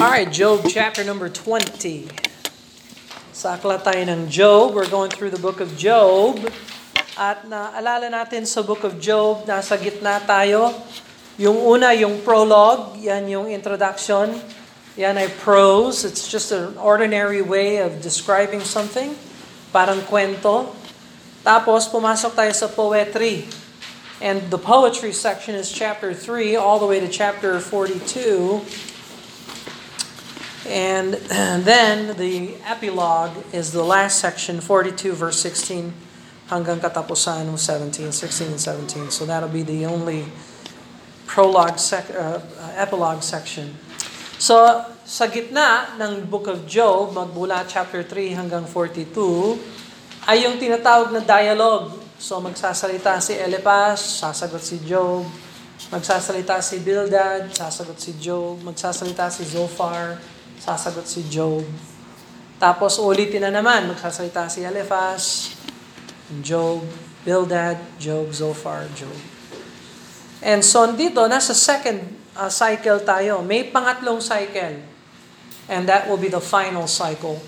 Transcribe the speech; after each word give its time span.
Alright, 0.00 0.32
Job 0.32 0.64
chapter 0.64 1.04
number 1.04 1.28
20. 1.28 2.08
Sa 3.36 3.60
aklat 3.60 3.84
tayo 3.84 4.00
ng 4.00 4.32
Job. 4.32 4.72
We're 4.72 4.88
going 4.88 5.12
through 5.12 5.28
the 5.28 5.36
book 5.36 5.60
of 5.60 5.76
Job. 5.76 6.40
At 7.20 7.44
naalala 7.44 8.08
natin 8.08 8.48
sa 8.48 8.64
book 8.64 8.80
of 8.80 8.96
Job, 8.96 9.44
nasa 9.44 9.76
gitna 9.76 10.16
tayo. 10.24 10.72
Yung 11.36 11.52
una, 11.52 11.92
yung 11.92 12.24
prologue, 12.24 12.96
yan 12.96 13.28
yung 13.28 13.44
introduction. 13.52 14.40
Yan 14.96 15.20
ay 15.20 15.28
prose. 15.44 16.08
It's 16.08 16.32
just 16.32 16.48
an 16.48 16.80
ordinary 16.80 17.44
way 17.44 17.84
of 17.84 18.00
describing 18.00 18.64
something. 18.64 19.12
Parang 19.68 20.00
kwento. 20.08 20.72
Tapos, 21.44 21.84
pumasok 21.92 22.32
tayo 22.40 22.52
sa 22.56 22.72
poetry. 22.72 23.44
And 24.24 24.48
the 24.48 24.56
poetry 24.56 25.12
section 25.12 25.52
is 25.52 25.68
chapter 25.68 26.16
3 26.16 26.56
all 26.56 26.80
the 26.80 26.88
way 26.88 27.04
to 27.04 27.08
chapter 27.12 27.60
42. 27.60 28.89
And 30.70 31.18
then 31.66 32.14
the 32.14 32.54
epilogue 32.62 33.34
is 33.50 33.74
the 33.74 33.82
last 33.82 34.22
section, 34.22 34.62
42 34.62 35.18
verse 35.18 35.42
16 35.42 35.90
hanggang 36.46 36.78
katapusan 36.78 37.50
ng 37.50 37.58
17, 37.58 38.14
16 38.14 38.54
and 38.54 38.62
17. 38.62 39.10
So 39.10 39.26
that'll 39.26 39.50
be 39.50 39.66
the 39.66 39.86
only 39.90 40.30
prologue 41.26 41.78
sec- 41.78 42.14
uh, 42.14 42.38
uh, 42.38 42.72
epilogue 42.78 43.22
section. 43.22 43.74
So 44.38 44.62
sa 45.02 45.26
gitna 45.26 45.98
ng 45.98 46.30
book 46.30 46.46
of 46.46 46.66
Job, 46.70 47.18
magmula 47.18 47.66
chapter 47.66 48.06
3 48.06 48.38
hanggang 48.38 48.62
42, 48.62 49.58
ay 50.30 50.46
yung 50.46 50.54
tinatawag 50.54 51.10
na 51.10 51.22
dialogue. 51.22 51.98
So 52.18 52.38
magsasalita 52.38 53.18
si 53.18 53.34
Eliphaz, 53.34 54.22
sasagot 54.22 54.62
si 54.62 54.78
Job. 54.86 55.26
Magsasalita 55.90 56.62
si 56.62 56.78
Bildad, 56.78 57.50
sasagot 57.50 57.98
si 57.98 58.14
Job. 58.22 58.62
Magsasalita 58.62 59.30
si 59.34 59.42
Zophar, 59.46 60.18
sasagot 60.70 61.06
si 61.10 61.26
Job. 61.26 61.66
Tapos 62.60 63.00
ulitin 63.00 63.42
na 63.42 63.50
naman, 63.50 63.90
magsasalita 63.90 64.46
si 64.46 64.62
Eliphaz, 64.62 65.56
Job, 66.44 66.84
Bildad, 67.26 67.80
Job, 67.98 68.30
Zophar, 68.30 68.86
Job. 68.94 69.16
And 70.40 70.62
so 70.62 70.86
dito, 70.94 71.26
nasa 71.26 71.52
second 71.52 72.04
uh, 72.36 72.48
cycle 72.48 73.02
tayo. 73.02 73.42
May 73.42 73.66
pangatlong 73.68 74.22
cycle. 74.22 74.86
And 75.70 75.86
that 75.90 76.06
will 76.06 76.18
be 76.18 76.28
the 76.28 76.42
final 76.42 76.86
cycle 76.86 77.42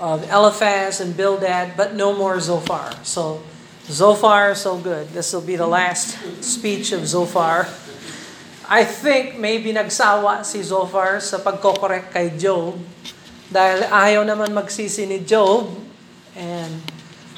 of 0.00 0.24
Eliphaz 0.26 1.00
and 1.00 1.14
Bildad, 1.14 1.76
but 1.76 1.94
no 1.94 2.16
more 2.16 2.40
Zophar. 2.40 2.94
So 3.02 3.42
Zophar, 3.90 4.54
so 4.54 4.78
good. 4.78 5.10
This 5.10 5.32
will 5.32 5.44
be 5.44 5.56
the 5.56 5.68
last 5.68 6.16
speech 6.42 6.92
of 6.92 7.06
Zophar. 7.06 7.68
I 8.70 8.84
think 8.84 9.34
maybe 9.34 9.74
nagsawa 9.74 10.46
si 10.46 10.62
Zophar 10.62 11.18
sa 11.18 11.42
pagkokorek 11.42 12.14
kay 12.14 12.30
Job 12.38 12.78
dahil 13.50 13.82
ayaw 13.90 14.22
naman 14.22 14.54
magsisi 14.54 15.10
ni 15.10 15.18
Job 15.26 15.74
and 16.38 16.78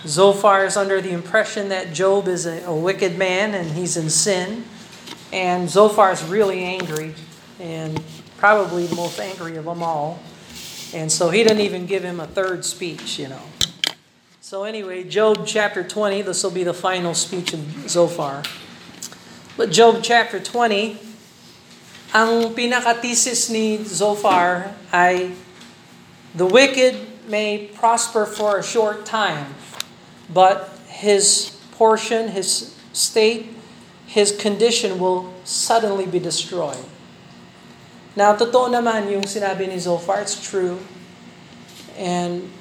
Zophar 0.04 0.68
is 0.68 0.76
under 0.76 1.00
the 1.00 1.08
impression 1.08 1.72
that 1.72 1.96
Job 1.96 2.28
is 2.28 2.44
a, 2.44 2.60
a 2.68 2.76
wicked 2.76 3.16
man 3.16 3.56
and 3.56 3.72
he's 3.72 3.96
in 3.96 4.12
sin 4.12 4.68
and 5.32 5.72
Zophar 5.72 6.12
is 6.12 6.20
really 6.28 6.68
angry 6.68 7.16
and 7.56 7.96
probably 8.36 8.84
the 8.84 8.92
most 8.92 9.16
angry 9.16 9.56
of 9.56 9.64
them 9.64 9.80
all 9.80 10.20
and 10.92 11.08
so 11.08 11.32
he 11.32 11.48
doesn't 11.48 11.64
even 11.64 11.88
give 11.88 12.04
him 12.04 12.20
a 12.20 12.28
third 12.28 12.60
speech, 12.60 13.16
you 13.16 13.32
know. 13.32 13.48
So 14.44 14.68
anyway, 14.68 15.08
Job 15.08 15.48
chapter 15.48 15.80
20, 15.80 16.28
this 16.28 16.44
will 16.44 16.52
be 16.52 16.68
the 16.68 16.76
final 16.76 17.16
speech 17.16 17.56
of 17.56 17.64
Zophar. 17.88 18.44
But 19.56 19.72
Job 19.72 20.04
chapter 20.04 20.36
20, 20.36 21.11
ang 22.12 22.52
pinaka-thesis 22.52 23.48
ni 23.48 23.80
Zophar 23.80 24.76
ay 24.92 25.32
the 26.36 26.44
wicked 26.44 27.24
may 27.24 27.72
prosper 27.72 28.28
for 28.28 28.60
a 28.60 28.64
short 28.64 29.08
time, 29.08 29.56
but 30.28 30.68
his 30.92 31.56
portion, 31.72 32.36
his 32.36 32.76
state, 32.92 33.48
his 34.04 34.28
condition 34.28 35.00
will 35.00 35.32
suddenly 35.44 36.04
be 36.04 36.20
destroyed. 36.20 36.84
Now, 38.12 38.36
totoo 38.36 38.68
naman 38.68 39.08
yung 39.08 39.24
sinabi 39.24 39.72
ni 39.72 39.80
Zophar, 39.80 40.20
it's 40.20 40.36
true. 40.36 40.84
And 41.96 42.52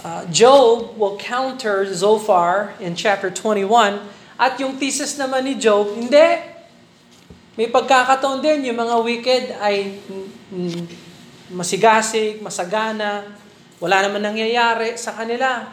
uh, 0.00 0.24
Job 0.32 0.96
will 0.96 1.20
counter 1.20 1.84
Zophar 1.92 2.72
in 2.80 2.96
chapter 2.96 3.28
21. 3.28 4.00
At 4.40 4.56
yung 4.56 4.80
thesis 4.80 5.20
naman 5.20 5.44
ni 5.44 5.60
Job, 5.60 5.92
hindi. 5.92 6.49
May 7.60 7.68
pagkakataon 7.68 8.40
din, 8.40 8.72
yung 8.72 8.80
mga 8.80 8.96
wicked 9.04 9.44
ay 9.60 10.00
mm, 10.48 10.80
masigasig, 11.52 12.40
masagana, 12.40 13.36
wala 13.76 14.00
naman 14.00 14.24
nangyayari 14.24 14.96
sa 14.96 15.12
kanila. 15.12 15.68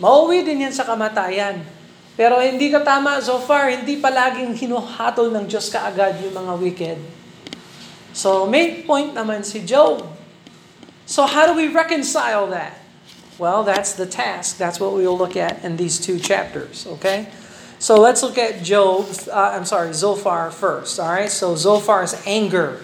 Mauwi 0.00 0.48
din 0.48 0.64
yan 0.64 0.72
sa 0.72 0.88
kamatayan. 0.88 1.60
Pero 2.16 2.40
hindi 2.40 2.72
ka 2.72 2.80
tama 2.80 3.20
so 3.20 3.36
far, 3.36 3.68
hindi 3.68 4.00
palaging 4.00 4.56
hinuhatol 4.56 5.28
ng 5.28 5.44
Diyos 5.44 5.68
kaagad 5.68 6.24
yung 6.24 6.32
mga 6.32 6.52
wicked. 6.56 6.98
So, 8.16 8.48
may 8.48 8.80
point 8.88 9.12
naman 9.12 9.44
si 9.44 9.60
Job. 9.60 10.08
So, 11.04 11.28
how 11.28 11.44
do 11.44 11.52
we 11.52 11.68
reconcile 11.68 12.48
that? 12.48 12.80
Well, 13.36 13.60
that's 13.60 13.92
the 13.92 14.08
task. 14.08 14.56
That's 14.56 14.80
what 14.80 14.96
we 14.96 15.04
will 15.04 15.20
look 15.20 15.36
at 15.36 15.60
in 15.60 15.76
these 15.76 16.00
two 16.00 16.16
chapters, 16.16 16.88
okay? 16.96 17.28
So, 17.78 18.00
let's 18.00 18.22
look 18.22 18.38
at 18.38 18.62
Job, 18.62 19.06
uh, 19.30 19.52
I'm 19.54 19.64
sorry, 19.64 19.92
Zophar 19.92 20.50
first, 20.50 20.98
all 20.98 21.10
right? 21.10 21.30
So, 21.30 21.54
Zophar's 21.54 22.20
anger 22.26 22.80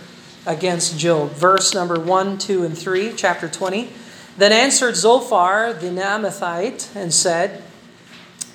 against 0.46 0.98
Job. 0.98 1.30
Verse 1.32 1.74
number 1.74 1.98
1, 1.98 2.38
2, 2.38 2.64
and 2.64 2.76
3, 2.76 3.14
chapter 3.16 3.48
20. 3.48 3.88
Then 4.36 4.52
answered 4.52 4.96
Zophar 4.96 5.72
the 5.72 5.88
Naamathite 5.88 6.94
and 6.96 7.12
said, 7.12 7.62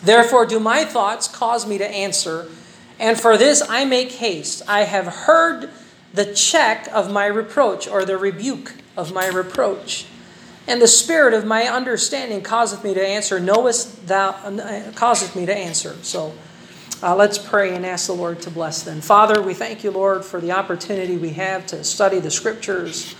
Therefore 0.03 0.45
do 0.45 0.59
my 0.59 0.85
thoughts 0.85 1.27
cause 1.27 1.67
me 1.67 1.77
to 1.77 1.87
answer, 1.87 2.47
and 2.99 3.19
for 3.19 3.37
this 3.37 3.63
I 3.67 3.85
make 3.85 4.13
haste. 4.13 4.61
I 4.67 4.83
have 4.83 5.07
heard 5.07 5.69
the 6.13 6.33
check 6.33 6.87
of 6.93 7.11
my 7.11 7.25
reproach, 7.25 7.87
or 7.87 8.05
the 8.05 8.17
rebuke 8.17 8.75
of 8.95 9.13
my 9.13 9.27
reproach. 9.27 10.05
And 10.67 10.81
the 10.81 10.87
spirit 10.87 11.33
of 11.33 11.45
my 11.45 11.63
understanding 11.63 12.41
causeth 12.41 12.83
me 12.83 12.93
to 12.93 13.05
answer, 13.05 13.39
knowest 13.39 14.05
thou, 14.05 14.33
causeth 14.95 15.33
me 15.35 15.45
to 15.45 15.55
answer. 15.55 15.95
So 16.01 16.33
uh, 17.01 17.15
let's 17.15 17.37
pray 17.37 17.73
and 17.73 17.85
ask 17.85 18.07
the 18.07 18.13
Lord 18.13 18.41
to 18.41 18.51
bless 18.51 18.83
them. 18.83 18.99
Father, 18.99 19.41
we 19.41 19.53
thank 19.53 19.83
you, 19.83 19.91
Lord, 19.91 20.25
for 20.25 20.41
the 20.41 20.51
opportunity 20.51 21.15
we 21.15 21.29
have 21.31 21.65
to 21.67 21.83
study 21.85 22.19
the 22.19 22.31
scriptures. 22.31 23.15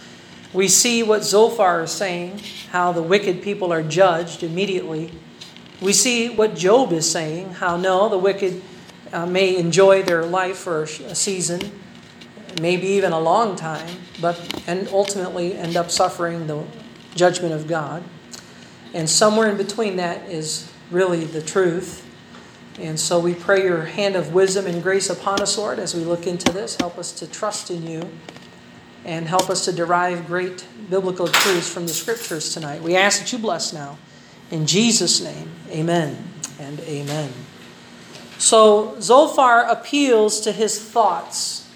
We 0.52 0.68
see 0.68 1.04
what 1.04 1.24
Zophar 1.24 1.84
is 1.84 1.92
saying, 1.92 2.42
how 2.72 2.92
the 2.92 3.04
wicked 3.04 3.42
people 3.42 3.72
are 3.72 3.84
judged 3.84 4.44
immediately. 4.44 5.12
We 5.80 5.94
see 5.94 6.30
what 6.30 6.56
Job 6.56 6.92
is 6.92 7.10
saying, 7.10 7.54
how 7.54 7.78
no, 7.78 8.10
the 8.10 8.18
wicked 8.18 8.62
uh, 9.14 9.26
may 9.26 9.56
enjoy 9.56 10.04
their 10.04 10.26
life 10.26 10.58
for 10.58 10.84
a 10.84 11.16
season, 11.16 11.72
maybe 12.60 12.88
even 12.88 13.14
a 13.14 13.20
long 13.20 13.56
time, 13.56 13.88
but 14.20 14.64
and 14.68 14.88
ultimately 14.90 15.54
end 15.54 15.78
up 15.78 15.92
suffering 15.92 16.48
the 16.48 16.64
judgment 17.18 17.54
of 17.54 17.68
God. 17.68 18.04
And 18.94 19.10
somewhere 19.10 19.50
in 19.50 19.58
between 19.58 19.98
that 19.98 20.30
is 20.30 20.72
really 20.92 21.26
the 21.26 21.42
truth. 21.42 22.06
And 22.80 23.00
so 23.00 23.20
we 23.20 23.34
pray 23.34 23.64
your 23.64 23.84
hand 23.84 24.16
of 24.16 24.34
wisdom 24.34 24.68
and 24.68 24.82
grace 24.82 25.10
upon 25.10 25.42
us, 25.42 25.58
Lord, 25.58 25.80
as 25.80 25.96
we 25.96 26.06
look 26.06 26.28
into 26.28 26.52
this. 26.52 26.78
Help 26.80 26.98
us 26.98 27.12
to 27.14 27.28
trust 27.28 27.72
in 27.72 27.86
you 27.86 28.10
and 29.04 29.28
help 29.28 29.50
us 29.50 29.66
to 29.66 29.72
derive 29.72 30.28
great 30.28 30.66
biblical 30.90 31.28
truths 31.28 31.72
from 31.72 31.88
the 31.88 31.94
scriptures 31.94 32.54
tonight. 32.54 32.82
We 32.82 32.96
ask 32.96 33.20
that 33.20 33.32
you 33.32 33.40
bless 33.40 33.74
now. 33.74 33.98
In 34.52 34.66
Jesus' 34.66 35.22
name, 35.22 35.52
amen 35.70 36.32
and 36.60 36.80
amen. 36.82 37.32
So 38.38 39.00
Zophar 39.00 39.64
appeals 39.64 40.42
to 40.42 40.52
his 40.52 40.80
thoughts. 40.82 41.68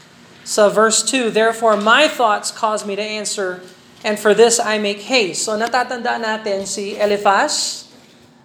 So, 0.44 0.69
verse 0.69 1.03
2 1.03 1.32
Therefore, 1.32 1.78
my 1.78 2.08
thoughts 2.08 2.52
cause 2.52 2.85
me 2.85 2.96
to 2.96 3.02
answer, 3.02 3.61
and 4.02 4.18
for 4.18 4.34
this 4.34 4.58
I 4.62 4.78
make 4.78 5.06
haste. 5.06 5.46
So, 5.46 5.58
natatandaan 5.58 6.22
natin 6.26 6.70
si 6.70 6.98
Eliphaz. 6.98 7.86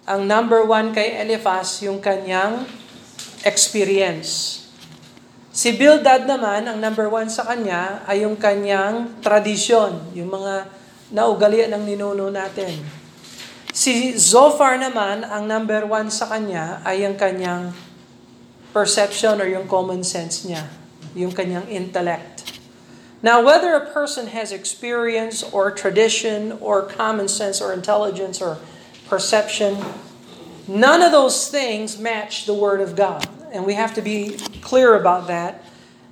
Ang 0.07 0.23
number 0.23 0.63
one 0.63 0.95
kay 0.95 1.19
Eliphaz, 1.19 1.83
yung 1.83 1.99
kanyang 1.99 2.63
experience. 3.43 4.63
Si 5.57 5.73
Bildad 5.73 6.29
naman, 6.29 6.69
ang 6.69 6.77
number 6.77 7.09
one 7.09 7.33
sa 7.33 7.41
kanya 7.41 8.05
ay 8.05 8.21
yung 8.21 8.37
kanyang 8.37 9.17
tradisyon, 9.25 10.13
yung 10.13 10.29
mga 10.29 10.69
naugalian 11.09 11.73
ng 11.73 11.83
ninuno 11.87 12.29
natin. 12.29 12.77
Si 13.73 14.13
Zophar 14.13 14.77
naman, 14.77 15.25
ang 15.25 15.49
number 15.49 15.85
one 15.89 16.13
sa 16.13 16.29
kanya 16.29 16.81
ay 16.85 17.01
yung 17.09 17.17
kanyang 17.17 17.73
perception 18.69 19.41
or 19.41 19.49
yung 19.49 19.65
common 19.65 20.05
sense 20.05 20.45
niya, 20.45 20.69
yung 21.17 21.33
kanyang 21.33 21.65
intellect. 21.73 22.36
Now, 23.21 23.41
whether 23.41 23.73
a 23.73 23.89
person 23.89 24.29
has 24.29 24.53
experience 24.53 25.41
or 25.41 25.73
tradition 25.73 26.53
or 26.61 26.85
common 26.85 27.27
sense 27.27 27.57
or 27.57 27.73
intelligence 27.73 28.37
or 28.41 28.61
perception, 29.09 29.81
none 30.69 31.01
of 31.01 31.09
those 31.09 31.49
things 31.49 31.97
match 31.97 32.45
the 32.45 32.53
Word 32.53 32.77
of 32.77 32.93
God. 32.93 33.25
And 33.49 33.65
we 33.65 33.73
have 33.73 33.97
to 33.97 34.03
be 34.05 34.37
clear 34.61 34.93
about 34.93 35.25
that. 35.27 35.65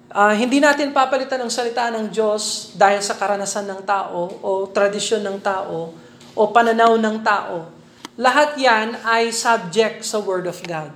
Uh, 0.10 0.34
hindi 0.34 0.64
natin 0.64 0.96
papalitan 0.96 1.44
ang 1.44 1.52
salita 1.52 1.92
ng 1.92 2.10
Diyos 2.10 2.74
dahil 2.74 3.04
sa 3.04 3.14
karanasan 3.14 3.68
ng 3.68 3.82
tao 3.84 4.32
o 4.42 4.66
tradisyon 4.72 5.22
ng 5.22 5.44
tao 5.44 5.92
o 6.34 6.42
pananaw 6.50 6.96
ng 6.96 7.20
tao. 7.22 7.70
Lahat 8.16 8.56
yan 8.56 8.96
ay 9.04 9.30
subject 9.30 10.08
sa 10.08 10.18
Word 10.24 10.48
of 10.48 10.58
God. 10.64 10.90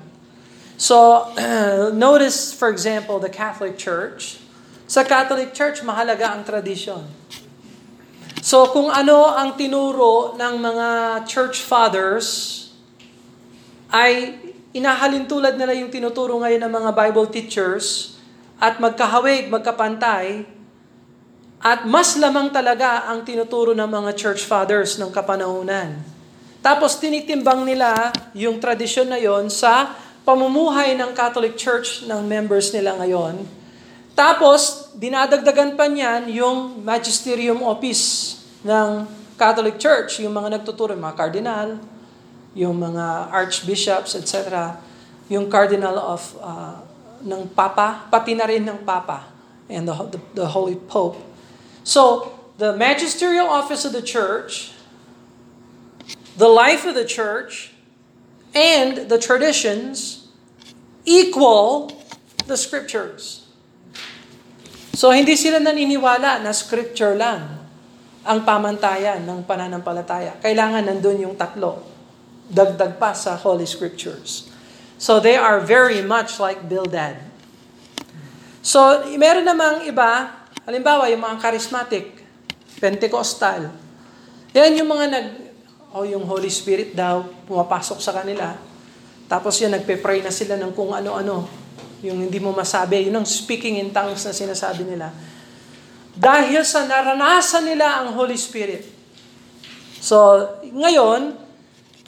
So, 0.79 1.27
notice, 1.91 2.55
for 2.55 2.71
example, 2.71 3.19
the 3.19 3.27
Catholic 3.27 3.75
Church. 3.75 4.38
Sa 4.89 5.05
Catholic 5.05 5.53
Church, 5.53 5.85
mahalaga 5.85 6.33
ang 6.33 6.41
tradisyon. 6.41 7.05
So, 8.41 8.73
kung 8.73 8.89
ano 8.89 9.29
ang 9.29 9.53
tinuro 9.53 10.33
ng 10.33 10.55
mga 10.57 10.87
church 11.29 11.61
fathers, 11.61 12.25
ay 13.93 14.33
inahalin 14.73 15.29
tulad 15.29 15.61
nila 15.61 15.77
yung 15.77 15.93
tinuturo 15.93 16.41
ngayon 16.41 16.65
ng 16.65 16.73
mga 16.73 16.91
Bible 16.97 17.29
teachers, 17.29 18.17
at 18.57 18.81
magkahawig, 18.81 19.53
magkapantay, 19.53 20.49
at 21.61 21.85
mas 21.85 22.17
lamang 22.17 22.49
talaga 22.49 23.05
ang 23.13 23.21
tinuturo 23.21 23.77
ng 23.77 23.85
mga 23.85 24.17
church 24.17 24.41
fathers 24.41 24.97
ng 24.97 25.13
kapanahunan. 25.13 26.01
Tapos 26.65 26.97
tinitimbang 26.97 27.61
nila 27.61 28.09
yung 28.33 28.57
tradisyon 28.57 29.13
na 29.13 29.21
yon 29.21 29.53
sa 29.53 29.93
pamumuhay 30.25 30.97
ng 30.97 31.13
Catholic 31.13 31.53
Church 31.61 32.09
ng 32.09 32.25
members 32.25 32.73
nila 32.73 32.97
ngayon. 32.97 33.59
Tapos, 34.19 34.91
dinadagdagan 34.99 35.79
pa 35.79 35.87
niyan 35.87 36.27
yung 36.27 36.83
magisterium 36.83 37.63
office 37.63 38.35
ng 38.67 39.07
Catholic 39.39 39.79
Church, 39.79 40.19
yung 40.19 40.35
mga 40.35 40.59
nagtuturo, 40.59 40.91
yung 40.91 41.07
mga 41.07 41.15
cardinal, 41.15 41.79
yung 42.51 42.75
mga 42.75 43.31
archbishops, 43.31 44.19
etc., 44.19 44.75
yung 45.31 45.47
cardinal 45.47 45.95
of 45.95 46.35
uh, 46.43 46.83
ng 47.23 47.47
Papa, 47.55 48.11
pati 48.11 48.35
na 48.35 48.43
rin 48.43 48.67
ng 48.67 48.83
Papa 48.83 49.23
and 49.71 49.87
the, 49.87 49.95
the, 50.11 50.19
the 50.43 50.47
Holy 50.51 50.75
Pope. 50.75 51.15
So, 51.87 52.35
the 52.59 52.75
magisterial 52.75 53.47
office 53.47 53.87
of 53.87 53.95
the 53.95 54.03
church, 54.03 54.75
the 56.35 56.51
life 56.51 56.83
of 56.83 56.91
the 56.91 57.07
church, 57.07 57.71
and 58.51 59.07
the 59.07 59.15
traditions 59.15 60.27
equal 61.07 61.95
the 62.51 62.59
scriptures. 62.59 63.38
So, 64.99 65.15
hindi 65.15 65.39
sila 65.39 65.63
naniniwala 65.63 66.43
na 66.43 66.51
scripture 66.51 67.15
lang 67.15 67.59
ang 68.27 68.43
pamantayan 68.43 69.23
ng 69.23 69.47
pananampalataya. 69.47 70.35
Kailangan 70.43 70.83
nandun 70.83 71.23
yung 71.23 71.35
tatlo. 71.39 71.79
Dagdag 72.51 72.99
pa 72.99 73.15
sa 73.15 73.39
Holy 73.39 73.63
Scriptures. 73.63 74.51
So 74.99 75.23
they 75.23 75.39
are 75.39 75.63
very 75.63 76.03
much 76.03 76.43
like 76.43 76.67
Bildad. 76.67 77.15
So 78.59 79.07
meron 79.15 79.47
namang 79.47 79.87
iba, 79.87 80.35
halimbawa 80.67 81.07
yung 81.07 81.23
mga 81.23 81.39
charismatic, 81.39 82.19
Pentecostal. 82.83 83.71
Yan 84.51 84.75
yung 84.75 84.91
mga 84.91 85.05
nag, 85.07 85.27
oh, 85.95 86.03
yung 86.03 86.27
Holy 86.27 86.51
Spirit 86.51 86.91
daw, 86.91 87.23
pumapasok 87.47 88.03
sa 88.03 88.11
kanila. 88.11 88.59
Tapos 89.29 89.55
yan, 89.61 89.71
nagpe-pray 89.77 90.19
na 90.25 90.33
sila 90.33 90.59
ng 90.59 90.73
kung 90.73 90.91
ano-ano. 90.91 91.47
Yung 92.05 92.27
hindi 92.27 92.39
mo 92.39 92.55
masabi, 92.55 93.07
yun 93.07 93.15
ang 93.19 93.27
speaking 93.27 93.79
in 93.79 93.91
tongues 93.91 94.23
na 94.23 94.31
sinasabi 94.31 94.87
nila. 94.87 95.11
Dahil 96.15 96.63
sa 96.63 96.87
naranasan 96.87 97.67
nila 97.67 98.03
ang 98.03 98.15
Holy 98.15 98.35
Spirit. 98.35 98.87
So, 99.99 100.17
ngayon, 100.63 101.49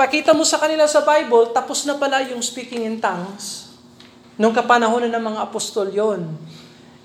Pakita 0.02 0.34
mo 0.34 0.42
sa 0.42 0.58
kanila 0.58 0.90
sa 0.90 1.06
Bible, 1.06 1.54
tapos 1.54 1.86
na 1.86 1.94
pala 1.94 2.26
yung 2.26 2.42
speaking 2.42 2.90
in 2.90 2.98
tongues. 2.98 3.70
Nung 4.34 4.50
kapanahon 4.50 5.06
ng 5.06 5.22
mga 5.22 5.40
apostol 5.46 5.94
yon. 5.94 6.26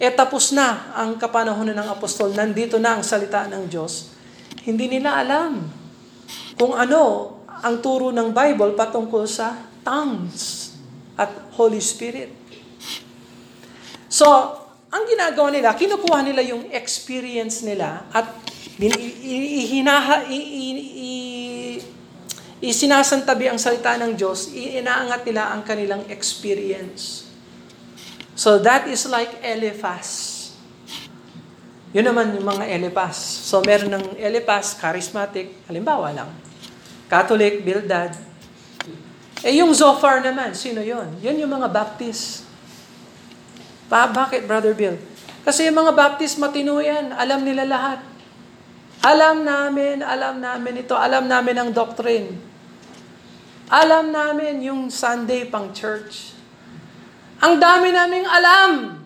E 0.00 0.08
tapos 0.08 0.48
na 0.48 0.96
ang 0.96 1.20
kapanahon 1.20 1.76
ng 1.76 1.88
apostol, 1.92 2.32
nandito 2.32 2.80
na 2.80 2.96
ang 2.96 3.04
salita 3.04 3.44
ng 3.52 3.68
Diyos. 3.68 4.16
Hindi 4.64 4.88
nila 4.88 5.20
alam 5.20 5.68
kung 6.56 6.72
ano 6.72 7.36
ang 7.60 7.84
turo 7.84 8.08
ng 8.14 8.32
Bible 8.32 8.72
patungkol 8.72 9.28
sa 9.28 9.60
tongues 9.84 10.72
at 11.20 11.28
Holy 11.60 11.84
Spirit. 11.84 12.45
So, 14.16 14.24
ang 14.88 15.04
ginagawa 15.04 15.52
nila, 15.52 15.76
kinukuha 15.76 16.24
nila 16.24 16.40
yung 16.40 16.72
experience 16.72 17.60
nila 17.60 18.08
at 18.16 18.32
hinaha, 18.80 20.24
isinasantabi 22.64 23.52
ang 23.52 23.60
salita 23.60 23.92
ng 24.00 24.16
Diyos, 24.16 24.48
inaangat 24.56 25.20
nila 25.28 25.52
ang 25.52 25.60
kanilang 25.68 26.08
experience. 26.08 27.28
So 28.32 28.56
that 28.64 28.88
is 28.88 29.04
like 29.04 29.36
Eliphaz. 29.44 30.32
Yun 31.92 32.08
naman 32.08 32.32
yung 32.40 32.48
mga 32.48 32.64
Eliphaz. 32.72 33.20
So 33.20 33.60
meron 33.60 33.92
ng 33.92 34.16
Eliphaz, 34.16 34.80
charismatic, 34.80 35.60
halimbawa 35.68 36.12
lang. 36.16 36.32
Catholic, 37.12 37.60
Bildad. 37.60 38.16
Eh 39.44 39.60
yung 39.60 39.76
Zophar 39.76 40.24
naman, 40.24 40.56
sino 40.56 40.80
yon? 40.80 41.20
Yun 41.20 41.36
yung 41.44 41.52
mga 41.52 41.68
Baptist. 41.68 42.45
Pa, 43.86 44.10
bakit, 44.10 44.44
Brother 44.44 44.74
Bill? 44.74 44.98
Kasi 45.46 45.70
yung 45.70 45.78
mga 45.78 45.94
Baptist 45.94 46.42
matino 46.42 46.82
yan. 46.82 47.14
Alam 47.14 47.46
nila 47.46 47.62
lahat. 47.62 48.00
Alam 49.06 49.46
namin, 49.46 50.02
alam 50.02 50.42
namin 50.42 50.82
ito, 50.82 50.98
alam 50.98 51.30
namin 51.30 51.54
ang 51.54 51.70
doctrine. 51.70 52.34
Alam 53.70 54.10
namin 54.10 54.62
yung 54.66 54.90
Sunday 54.90 55.46
pang 55.46 55.70
church. 55.70 56.34
Ang 57.38 57.62
dami 57.62 57.94
naming 57.94 58.26
alam. 58.26 59.02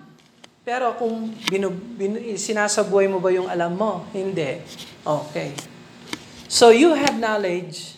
Pero 0.65 0.97
kung 0.97 1.32
binu, 1.49 1.73
binu, 1.73 2.21
sinasabuhay 2.37 3.09
mo 3.09 3.21
ba 3.21 3.29
yung 3.32 3.49
alam 3.49 3.77
mo? 3.77 4.09
Hindi. 4.12 4.65
Okay. 5.05 5.53
So 6.49 6.73
you 6.73 6.97
have 6.97 7.21
knowledge. 7.21 7.97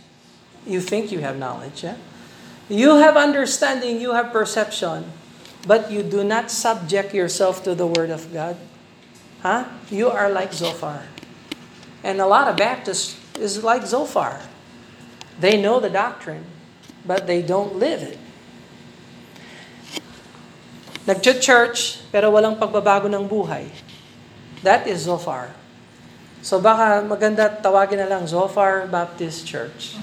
You 0.67 0.83
think 0.83 1.11
you 1.11 1.23
have 1.23 1.39
knowledge. 1.39 1.87
Yeah? 1.87 1.99
You 2.71 3.03
have 3.03 3.19
understanding, 3.19 3.99
you 3.99 4.15
have 4.15 4.31
perception, 4.31 5.05
but 5.67 5.91
you 5.91 6.03
do 6.03 6.25
not 6.25 6.51
subject 6.51 7.15
yourself 7.15 7.63
to 7.65 7.75
the 7.75 7.87
Word 7.87 8.11
of 8.11 8.33
God. 8.33 8.57
Huh? 9.43 9.67
You 9.91 10.11
are 10.11 10.31
like 10.31 10.53
Zophar. 10.53 11.07
And 12.03 12.21
a 12.21 12.27
lot 12.27 12.49
of 12.49 12.57
Baptists 12.57 13.19
is 13.39 13.63
like 13.63 13.87
Zophar. 13.87 14.41
They 15.39 15.61
know 15.61 15.81
the 15.81 15.91
doctrine, 15.91 16.45
but 17.07 17.27
they 17.27 17.43
don't 17.43 17.77
live 17.77 18.03
it. 18.03 18.19
Nag-church, 21.07 21.99
pero 22.15 22.31
walang 22.31 22.59
pagbabago 22.59 23.11
ng 23.11 23.27
buhay. 23.27 23.67
That 24.63 24.87
is 24.87 25.11
Zophar. 25.11 25.51
So 26.43 26.63
baka 26.63 27.03
maganda 27.03 27.51
tawagin 27.59 28.03
na 28.03 28.07
lang 28.07 28.27
Zophar 28.27 28.87
Baptist 28.87 29.47
Church. 29.47 29.99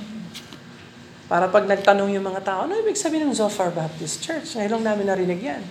Para 1.30 1.46
pag 1.46 1.70
nagtanong 1.70 2.10
yung 2.10 2.26
mga 2.26 2.42
tao, 2.42 2.66
ano 2.66 2.74
ibig 2.82 2.98
sabihin 2.98 3.30
ng 3.30 3.38
Zophar 3.38 3.70
Baptist 3.70 4.26
Church? 4.26 4.58
Ngayon 4.58 4.82
namin 4.82 5.06
narinig 5.06 5.38
yan. 5.38 5.62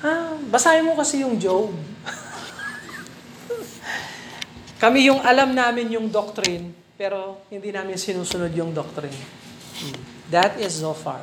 Ah, 0.00 0.32
basahin 0.48 0.88
mo 0.88 0.96
kasi 0.96 1.20
yung 1.20 1.36
Job. 1.36 1.68
Kami 4.82 5.04
yung 5.04 5.20
alam 5.20 5.52
namin 5.52 5.92
yung 5.92 6.08
doctrine, 6.08 6.72
pero 6.96 7.44
hindi 7.52 7.76
namin 7.76 8.00
sinusunod 8.00 8.48
yung 8.56 8.72
doctrine. 8.72 9.12
Hmm. 9.84 10.00
That 10.32 10.56
is 10.56 10.80
Zophar. 10.80 11.20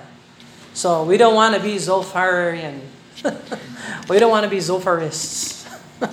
So, 0.77 1.01
we 1.09 1.17
don't 1.17 1.33
want 1.33 1.57
to 1.57 1.61
be 1.61 1.73
Zopharian. 1.81 2.77
we 4.09 4.21
don't 4.21 4.29
want 4.29 4.45
to 4.45 4.53
be 4.53 4.61
Zopharists. 4.61 5.65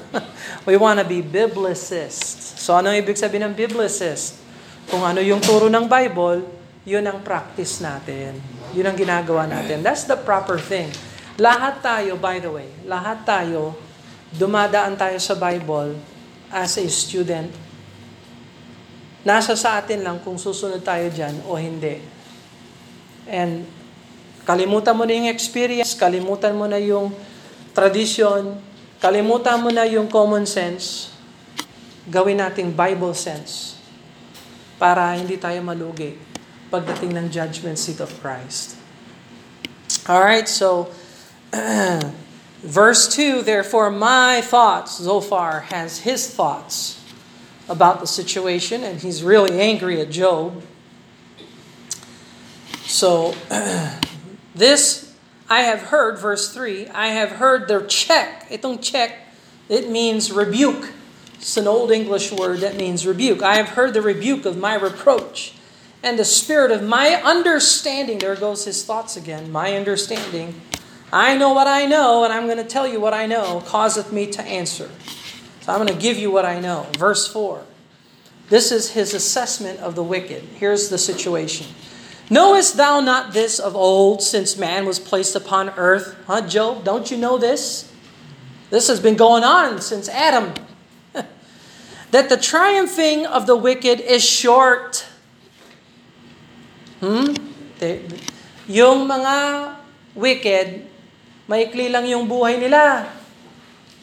we 0.68 0.80
want 0.80 0.96
to 0.96 1.04
be 1.04 1.20
Biblicists. 1.20 2.56
So, 2.56 2.72
ano 2.72 2.88
ibig 2.92 3.20
sabihin 3.20 3.52
ng 3.52 3.56
Biblicist? 3.56 4.40
Kung 4.88 5.04
ano 5.04 5.20
yung 5.20 5.44
turo 5.44 5.68
ng 5.68 5.84
Bible, 5.84 6.59
yun 6.88 7.04
ang 7.04 7.20
practice 7.20 7.84
natin. 7.84 8.40
Yun 8.72 8.88
ang 8.88 8.96
ginagawa 8.96 9.44
natin. 9.44 9.84
That's 9.84 10.08
the 10.08 10.16
proper 10.16 10.56
thing. 10.56 10.88
Lahat 11.36 11.80
tayo, 11.84 12.16
by 12.16 12.40
the 12.40 12.52
way, 12.52 12.68
lahat 12.84 13.24
tayo, 13.24 13.76
dumadaan 14.36 14.96
tayo 14.96 15.16
sa 15.20 15.36
Bible 15.36 15.96
as 16.52 16.76
a 16.76 16.84
student, 16.88 17.48
nasa 19.24 19.56
sa 19.56 19.80
atin 19.80 20.04
lang 20.04 20.20
kung 20.20 20.36
susunod 20.36 20.80
tayo 20.84 21.08
dyan 21.08 21.36
o 21.48 21.56
hindi. 21.56 22.00
And 23.28 23.64
kalimutan 24.44 24.96
mo 24.96 25.04
na 25.08 25.16
yung 25.16 25.28
experience, 25.32 25.96
kalimutan 25.96 26.56
mo 26.56 26.68
na 26.68 26.80
yung 26.80 27.12
tradition, 27.72 28.60
kalimutan 29.00 29.60
mo 29.60 29.72
na 29.72 29.88
yung 29.88 30.08
common 30.08 30.44
sense, 30.44 31.12
gawin 32.08 32.40
nating 32.40 32.72
Bible 32.72 33.16
sense 33.16 33.80
para 34.76 35.12
hindi 35.16 35.36
tayo 35.36 35.60
malugi 35.60 36.29
pagdating 36.70 37.18
ng 37.18 37.28
judgment 37.30 37.78
seat 37.78 38.00
of 38.00 38.14
Christ. 38.22 38.78
All 40.08 40.22
right, 40.22 40.48
so 40.48 40.90
Verse 42.62 43.08
2 43.14 43.42
Therefore, 43.42 43.90
my 43.90 44.40
thoughts, 44.42 44.98
Zophar 44.98 45.60
has 45.72 46.00
his 46.00 46.28
thoughts 46.28 47.02
about 47.68 48.00
the 48.00 48.06
situation, 48.06 48.84
and 48.84 49.00
he's 49.00 49.22
really 49.22 49.60
angry 49.60 50.00
at 50.00 50.10
Job. 50.10 50.62
So, 52.82 53.34
this 54.54 55.14
I 55.48 55.62
have 55.62 55.82
heard, 55.82 56.18
verse 56.18 56.52
3, 56.52 56.88
I 56.88 57.08
have 57.08 57.32
heard 57.32 57.66
their 57.66 57.84
check, 57.86 58.48
itong 58.50 58.82
check, 58.82 59.16
It 59.68 59.88
means 59.88 60.30
rebuke. 60.30 60.92
It's 61.34 61.56
an 61.56 61.66
old 61.66 61.90
English 61.90 62.32
word 62.32 62.60
that 62.60 62.76
means 62.76 63.06
rebuke. 63.06 63.42
I 63.42 63.54
have 63.54 63.70
heard 63.70 63.94
the 63.94 64.02
rebuke 64.02 64.44
of 64.44 64.58
my 64.58 64.74
reproach, 64.74 65.54
and 66.02 66.18
the 66.18 66.24
spirit 66.24 66.70
of 66.70 66.82
my 66.82 67.20
understanding. 67.22 68.18
There 68.18 68.36
goes 68.36 68.64
his 68.64 68.84
thoughts 68.84 69.16
again. 69.16 69.50
My 69.50 69.76
understanding. 69.76 70.60
I 71.12 71.36
know 71.36 71.52
what 71.52 71.66
I 71.66 71.86
know, 71.86 72.24
and 72.24 72.32
I'm 72.32 72.46
going 72.46 72.58
to 72.58 72.64
tell 72.64 72.86
you 72.86 73.00
what 73.00 73.12
I 73.12 73.26
know, 73.26 73.62
causeth 73.66 74.12
me 74.12 74.30
to 74.32 74.42
answer. 74.42 74.90
So 75.60 75.72
I'm 75.72 75.84
going 75.84 75.92
to 75.92 76.00
give 76.00 76.16
you 76.16 76.30
what 76.30 76.44
I 76.44 76.60
know. 76.60 76.86
Verse 76.96 77.26
4. 77.26 77.64
This 78.48 78.72
is 78.72 78.90
his 78.90 79.14
assessment 79.14 79.80
of 79.80 79.94
the 79.94 80.02
wicked. 80.02 80.42
Here's 80.56 80.88
the 80.88 80.98
situation. 80.98 81.66
Knowest 82.28 82.76
thou 82.76 83.00
not 83.00 83.32
this 83.32 83.58
of 83.58 83.74
old, 83.74 84.22
since 84.22 84.56
man 84.56 84.86
was 84.86 85.00
placed 85.00 85.34
upon 85.34 85.70
earth? 85.70 86.16
Huh, 86.26 86.46
Job? 86.46 86.84
Don't 86.84 87.10
you 87.10 87.16
know 87.16 87.38
this? 87.38 87.92
This 88.70 88.86
has 88.86 89.00
been 89.00 89.16
going 89.16 89.42
on 89.42 89.80
since 89.80 90.08
Adam. 90.08 90.54
that 91.12 92.28
the 92.28 92.36
triumphing 92.36 93.26
of 93.26 93.46
the 93.46 93.56
wicked 93.56 93.98
is 94.00 94.24
short. 94.24 95.06
Hmm? 97.00 97.32
Yung 98.68 99.08
mga 99.08 99.36
wicked, 100.12 100.84
maikli 101.48 101.88
lang 101.88 102.04
yung 102.04 102.28
buhay 102.28 102.60
nila. 102.60 103.08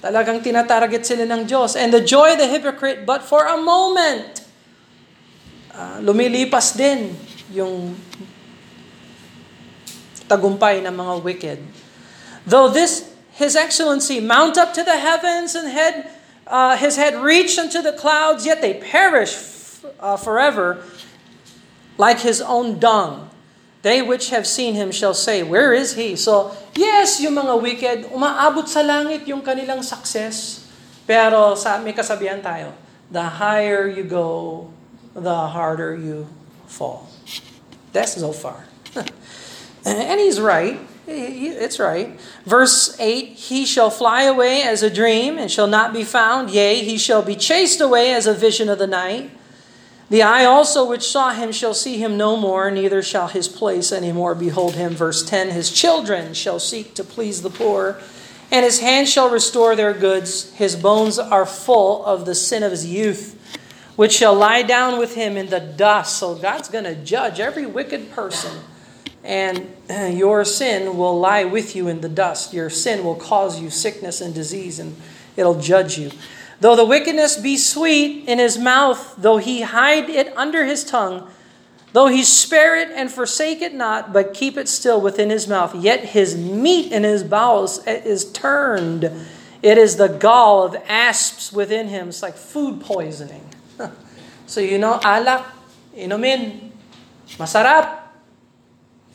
Talagang 0.01 0.41
tinatarget 0.41 1.05
sila 1.05 1.29
ng 1.29 1.45
Diyos. 1.45 1.77
And 1.77 1.93
the 1.93 2.01
joy 2.01 2.33
the 2.33 2.49
hypocrite, 2.49 3.05
but 3.05 3.21
for 3.21 3.45
a 3.45 3.57
moment, 3.57 4.41
uh, 5.77 6.01
lumilipas 6.01 6.73
din 6.73 7.13
yung 7.53 7.93
tagumpay 10.25 10.81
ng 10.81 10.93
mga 10.93 11.13
wicked. 11.21 11.59
Though 12.49 12.67
this, 12.67 13.13
His 13.37 13.53
excellency, 13.53 14.17
mount 14.17 14.57
up 14.57 14.73
to 14.73 14.81
the 14.81 14.97
heavens 14.97 15.53
and 15.53 15.69
head, 15.69 16.09
uh, 16.49 16.73
His 16.73 16.97
head 16.97 17.21
reach 17.21 17.61
unto 17.61 17.85
the 17.85 17.93
clouds, 17.93 18.49
yet 18.49 18.65
they 18.65 18.73
perish 18.73 19.37
f- 19.37 19.85
uh, 20.01 20.17
forever 20.17 20.81
like 21.97 22.21
His 22.21 22.41
own 22.41 22.79
dung. 22.79 23.27
They 23.87 24.01
which 24.01 24.31
have 24.31 24.47
seen 24.47 24.73
him 24.73 24.91
shall 24.91 25.13
say, 25.13 25.43
Where 25.43 25.71
is 25.71 25.95
he? 25.95 26.15
So, 26.17 26.51
yes, 26.75 27.21
yung 27.21 27.39
mga 27.39 27.55
wicked, 27.61 27.97
umaabot 28.11 28.67
sa 28.67 28.81
langit 28.81 29.23
yung 29.29 29.39
kanilang 29.39 29.79
success. 29.79 30.65
Pero 31.07 31.55
sa, 31.55 31.79
may 31.79 31.93
kasabihan 31.95 32.43
tayo, 32.43 32.75
the 33.07 33.39
higher 33.39 33.87
you 33.87 34.03
go, 34.03 34.67
the 35.15 35.55
harder 35.55 35.95
you 35.95 36.27
fall. 36.67 37.07
That's 37.93 38.19
so 38.19 38.35
far. 38.35 38.67
and 39.87 40.19
he's 40.19 40.41
right. 40.41 40.81
It's 41.07 41.79
right. 41.79 42.19
Verse 42.43 42.99
8 42.99 43.39
He 43.39 43.63
shall 43.63 43.89
fly 43.89 44.27
away 44.27 44.67
as 44.67 44.83
a 44.83 44.91
dream 44.91 45.39
and 45.39 45.47
shall 45.47 45.71
not 45.71 45.95
be 45.95 46.03
found. 46.03 46.51
Yea, 46.51 46.83
he 46.83 46.97
shall 46.99 47.23
be 47.23 47.39
chased 47.39 47.79
away 47.79 48.11
as 48.11 48.27
a 48.27 48.35
vision 48.35 48.67
of 48.67 48.77
the 48.77 48.87
night. 48.91 49.31
The 50.09 50.23
eye 50.23 50.45
also 50.45 50.87
which 50.87 51.03
saw 51.03 51.31
him 51.33 51.51
shall 51.51 51.73
see 51.73 51.97
him 51.97 52.15
no 52.15 52.37
more, 52.37 52.71
neither 52.71 53.03
shall 53.03 53.27
his 53.27 53.49
place 53.49 53.91
any 53.91 54.13
more 54.13 54.33
behold 54.35 54.75
him. 54.75 54.93
Verse 54.93 55.23
10 55.23 55.49
His 55.49 55.69
children 55.69 56.33
shall 56.33 56.59
seek 56.59 56.93
to 56.95 57.03
please 57.03 57.41
the 57.41 57.49
poor, 57.49 57.99
and 58.49 58.63
his 58.63 58.79
hand 58.79 59.09
shall 59.09 59.29
restore 59.29 59.75
their 59.75 59.93
goods. 59.93 60.53
His 60.53 60.77
bones 60.77 61.19
are 61.19 61.45
full 61.45 62.05
of 62.05 62.25
the 62.25 62.35
sin 62.35 62.63
of 62.63 62.71
his 62.71 62.85
youth, 62.85 63.37
which 63.97 64.13
shall 64.13 64.33
lie 64.33 64.61
down 64.61 64.97
with 64.97 65.15
him 65.15 65.35
in 65.35 65.47
the 65.47 65.59
dust. 65.59 66.17
So 66.17 66.35
God's 66.35 66.69
going 66.69 66.85
to 66.85 66.95
judge 66.95 67.41
every 67.41 67.65
wicked 67.65 68.09
person, 68.11 68.61
and 69.25 69.67
your 70.17 70.45
sin 70.45 70.95
will 70.95 71.19
lie 71.19 71.43
with 71.43 71.75
you 71.75 71.89
in 71.89 71.99
the 71.99 72.07
dust. 72.07 72.53
Your 72.53 72.69
sin 72.69 73.03
will 73.03 73.15
cause 73.15 73.59
you 73.59 73.69
sickness 73.69 74.21
and 74.21 74.33
disease, 74.33 74.79
and 74.79 74.95
it'll 75.35 75.59
judge 75.59 75.97
you. 75.97 76.11
Though 76.59 76.75
the 76.75 76.85
wickedness 76.85 77.37
be 77.37 77.57
sweet 77.57 78.25
in 78.27 78.39
his 78.39 78.57
mouth, 78.57 79.13
though 79.17 79.37
he 79.37 79.61
hide 79.61 80.09
it 80.09 80.35
under 80.35 80.65
his 80.65 80.83
tongue, 80.83 81.29
though 81.93 82.07
he 82.07 82.23
spare 82.23 82.75
it 82.75 82.89
and 82.89 83.11
forsake 83.11 83.61
it 83.61 83.73
not, 83.73 84.11
but 84.11 84.33
keep 84.33 84.57
it 84.57 84.67
still 84.67 84.99
within 84.99 85.29
his 85.29 85.47
mouth, 85.47 85.75
yet 85.75 86.17
his 86.17 86.35
meat 86.35 86.91
in 86.91 87.03
his 87.03 87.23
bowels 87.23 87.85
is 87.85 88.25
turned. 88.31 89.05
It 89.61 89.77
is 89.77 89.97
the 89.97 90.07
gall 90.07 90.63
of 90.63 90.75
asps 90.87 91.53
within 91.53 91.89
him. 91.89 92.09
It's 92.09 92.23
like 92.23 92.35
food 92.35 92.81
poisoning. 92.81 93.45
so 94.47 94.59
you 94.59 94.77
know, 94.77 94.97
alak, 95.01 95.45
inumin, 95.95 96.71
masarap, 97.37 98.01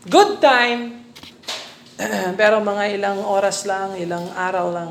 good 0.08 0.40
time, 0.40 1.10
pero 2.38 2.62
mga 2.62 2.98
ilang 2.98 3.18
oras 3.26 3.66
lang, 3.66 3.98
ilang 3.98 4.30
araw 4.30 4.66
lang. 4.70 4.90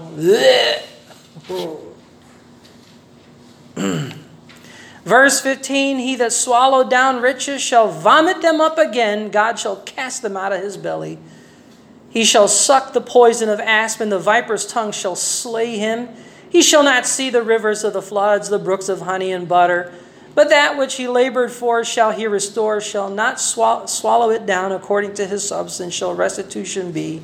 Verse 5.04 5.42
15 5.42 6.00
He 6.00 6.16
that 6.16 6.34
swallowed 6.34 6.90
down 6.90 7.22
riches 7.22 7.62
shall 7.62 7.90
vomit 7.90 8.42
them 8.42 8.62
up 8.62 8.78
again, 8.78 9.30
God 9.30 9.58
shall 9.60 9.78
cast 9.78 10.22
them 10.22 10.38
out 10.38 10.54
of 10.54 10.62
his 10.62 10.78
belly. 10.78 11.18
He 12.10 12.26
shall 12.26 12.48
suck 12.48 12.94
the 12.94 13.02
poison 13.02 13.50
of 13.50 13.60
asp, 13.60 14.02
and 14.02 14.12
the 14.12 14.20
viper's 14.20 14.68
tongue 14.68 14.92
shall 14.92 15.16
slay 15.16 15.78
him. 15.78 16.10
He 16.50 16.62
shall 16.62 16.84
not 16.84 17.06
see 17.06 17.30
the 17.30 17.42
rivers 17.42 17.86
of 17.86 17.94
the 17.94 18.02
floods, 18.02 18.50
the 18.50 18.60
brooks 18.60 18.90
of 18.90 19.02
honey 19.02 19.32
and 19.32 19.48
butter. 19.48 19.94
But 20.36 20.50
that 20.50 20.78
which 20.78 20.96
he 20.96 21.08
labored 21.08 21.52
for 21.52 21.84
shall 21.86 22.12
he 22.12 22.28
restore, 22.28 22.82
shall 22.82 23.10
not 23.10 23.40
swallow 23.40 24.30
it 24.30 24.46
down 24.46 24.74
according 24.74 25.14
to 25.16 25.26
his 25.26 25.48
substance, 25.48 25.94
shall 25.94 26.14
restitution 26.14 26.92
be. 26.92 27.22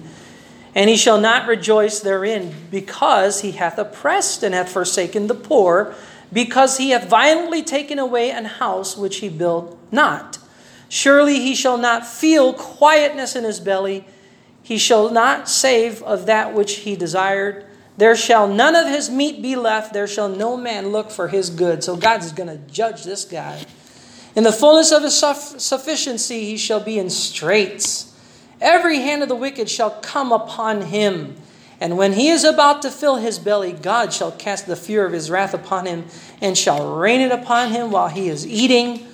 And 0.73 0.89
he 0.89 0.95
shall 0.95 1.19
not 1.19 1.47
rejoice 1.47 1.99
therein, 1.99 2.53
because 2.71 3.41
he 3.41 3.51
hath 3.51 3.77
oppressed 3.77 4.43
and 4.43 4.55
hath 4.55 4.69
forsaken 4.69 5.27
the 5.27 5.35
poor 5.35 5.95
because 6.31 6.77
he 6.77 6.89
hath 6.91 7.07
violently 7.07 7.63
taken 7.63 7.99
away 7.99 8.31
an 8.31 8.45
house 8.45 8.97
which 8.97 9.17
he 9.17 9.29
built 9.29 9.77
not. 9.91 10.39
Surely 10.89 11.39
he 11.39 11.55
shall 11.55 11.77
not 11.77 12.05
feel 12.05 12.53
quietness 12.53 13.35
in 13.35 13.43
his 13.43 13.59
belly. 13.59 14.05
He 14.63 14.77
shall 14.77 15.09
not 15.09 15.49
save 15.49 16.01
of 16.03 16.25
that 16.25 16.53
which 16.53 16.77
he 16.77 16.95
desired. 16.95 17.65
There 17.97 18.15
shall 18.15 18.47
none 18.47 18.75
of 18.75 18.87
his 18.87 19.09
meat 19.09 19.41
be 19.41 19.55
left. 19.55 19.93
There 19.93 20.07
shall 20.07 20.29
no 20.29 20.55
man 20.55 20.91
look 20.91 21.09
for 21.09 21.29
his 21.29 21.49
good. 21.49 21.83
So 21.83 21.95
God 21.95 22.21
is 22.23 22.31
going 22.31 22.49
to 22.49 22.57
judge 22.71 23.03
this 23.03 23.25
guy. 23.25 23.65
In 24.35 24.43
the 24.43 24.51
fullness 24.51 24.91
of 24.91 25.03
his 25.03 25.17
sufficiency, 25.17 26.45
he 26.45 26.57
shall 26.57 26.79
be 26.79 26.99
in 26.99 27.09
straits. 27.09 28.13
Every 28.61 28.99
hand 28.99 29.23
of 29.23 29.29
the 29.29 29.35
wicked 29.35 29.69
shall 29.69 29.89
come 29.89 30.31
upon 30.31 30.81
him. 30.83 31.37
And 31.79 31.97
when 31.97 32.13
he 32.13 32.29
is 32.29 32.43
about 32.43 32.81
to 32.81 32.91
fill 32.91 33.17
his 33.17 33.37
belly, 33.37 33.71
God 33.71 34.11
shall 34.11 34.31
cast 34.31 34.65
the 34.65 34.75
fear 34.75 35.05
of 35.05 35.13
his 35.13 35.29
wrath 35.29 35.53
upon 35.53 35.85
him 35.85 36.05
and 36.41 36.57
shall 36.57 36.95
rain 36.95 37.21
it 37.21 37.31
upon 37.31 37.71
him 37.71 37.91
while 37.91 38.07
he 38.07 38.29
is 38.29 38.47
eating. 38.47 39.07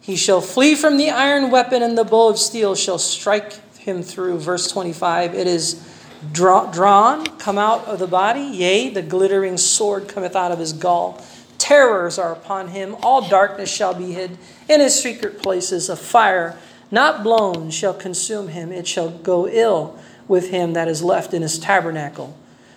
He 0.00 0.16
shall 0.16 0.40
flee 0.40 0.74
from 0.74 0.96
the 0.96 1.10
iron 1.10 1.50
weapon, 1.50 1.82
and 1.82 1.98
the 1.98 2.04
bow 2.04 2.30
of 2.30 2.38
steel 2.38 2.74
shall 2.74 2.98
strike 2.98 3.52
him 3.76 4.02
through. 4.02 4.38
Verse 4.38 4.70
25 4.70 5.34
It 5.34 5.46
is 5.46 5.86
draw, 6.32 6.70
drawn, 6.70 7.26
come 7.38 7.58
out 7.58 7.84
of 7.84 7.98
the 7.98 8.06
body, 8.06 8.40
yea, 8.40 8.88
the 8.88 9.02
glittering 9.02 9.58
sword 9.58 10.08
cometh 10.08 10.34
out 10.34 10.50
of 10.50 10.58
his 10.58 10.72
gall. 10.72 11.22
Terrors 11.58 12.18
are 12.18 12.32
upon 12.32 12.68
him, 12.68 12.96
all 13.02 13.28
darkness 13.28 13.70
shall 13.70 13.92
be 13.92 14.12
hid. 14.12 14.38
In 14.66 14.80
his 14.80 14.98
secret 14.98 15.42
places, 15.42 15.90
a 15.90 15.96
fire 15.96 16.58
not 16.90 17.22
blown 17.22 17.70
shall 17.70 17.92
consume 17.92 18.48
him, 18.48 18.72
it 18.72 18.86
shall 18.86 19.10
go 19.10 19.46
ill 19.46 19.98
with 20.28 20.50
him 20.50 20.74
that 20.74 20.88
is 20.88 21.02
left 21.02 21.34
in 21.34 21.42
his 21.42 21.58
tabernacle. 21.58 22.36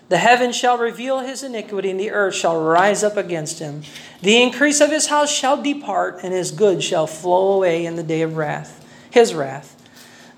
The 0.09 0.17
heaven 0.17 0.51
shall 0.51 0.77
reveal 0.77 1.19
his 1.19 1.41
iniquity, 1.41 1.89
and 1.89 1.99
the 1.99 2.11
earth 2.11 2.35
shall 2.35 2.61
rise 2.61 3.01
up 3.01 3.15
against 3.15 3.59
him. 3.59 3.83
The 4.21 4.41
increase 4.41 4.81
of 4.81 4.89
his 4.89 5.07
house 5.07 5.31
shall 5.31 5.61
depart, 5.61 6.19
and 6.21 6.33
his 6.33 6.51
goods 6.51 6.83
shall 6.83 7.07
flow 7.07 7.53
away 7.53 7.85
in 7.85 7.95
the 7.95 8.03
day 8.03 8.21
of 8.21 8.35
wrath, 8.35 8.85
his 9.09 9.33
wrath. 9.33 9.77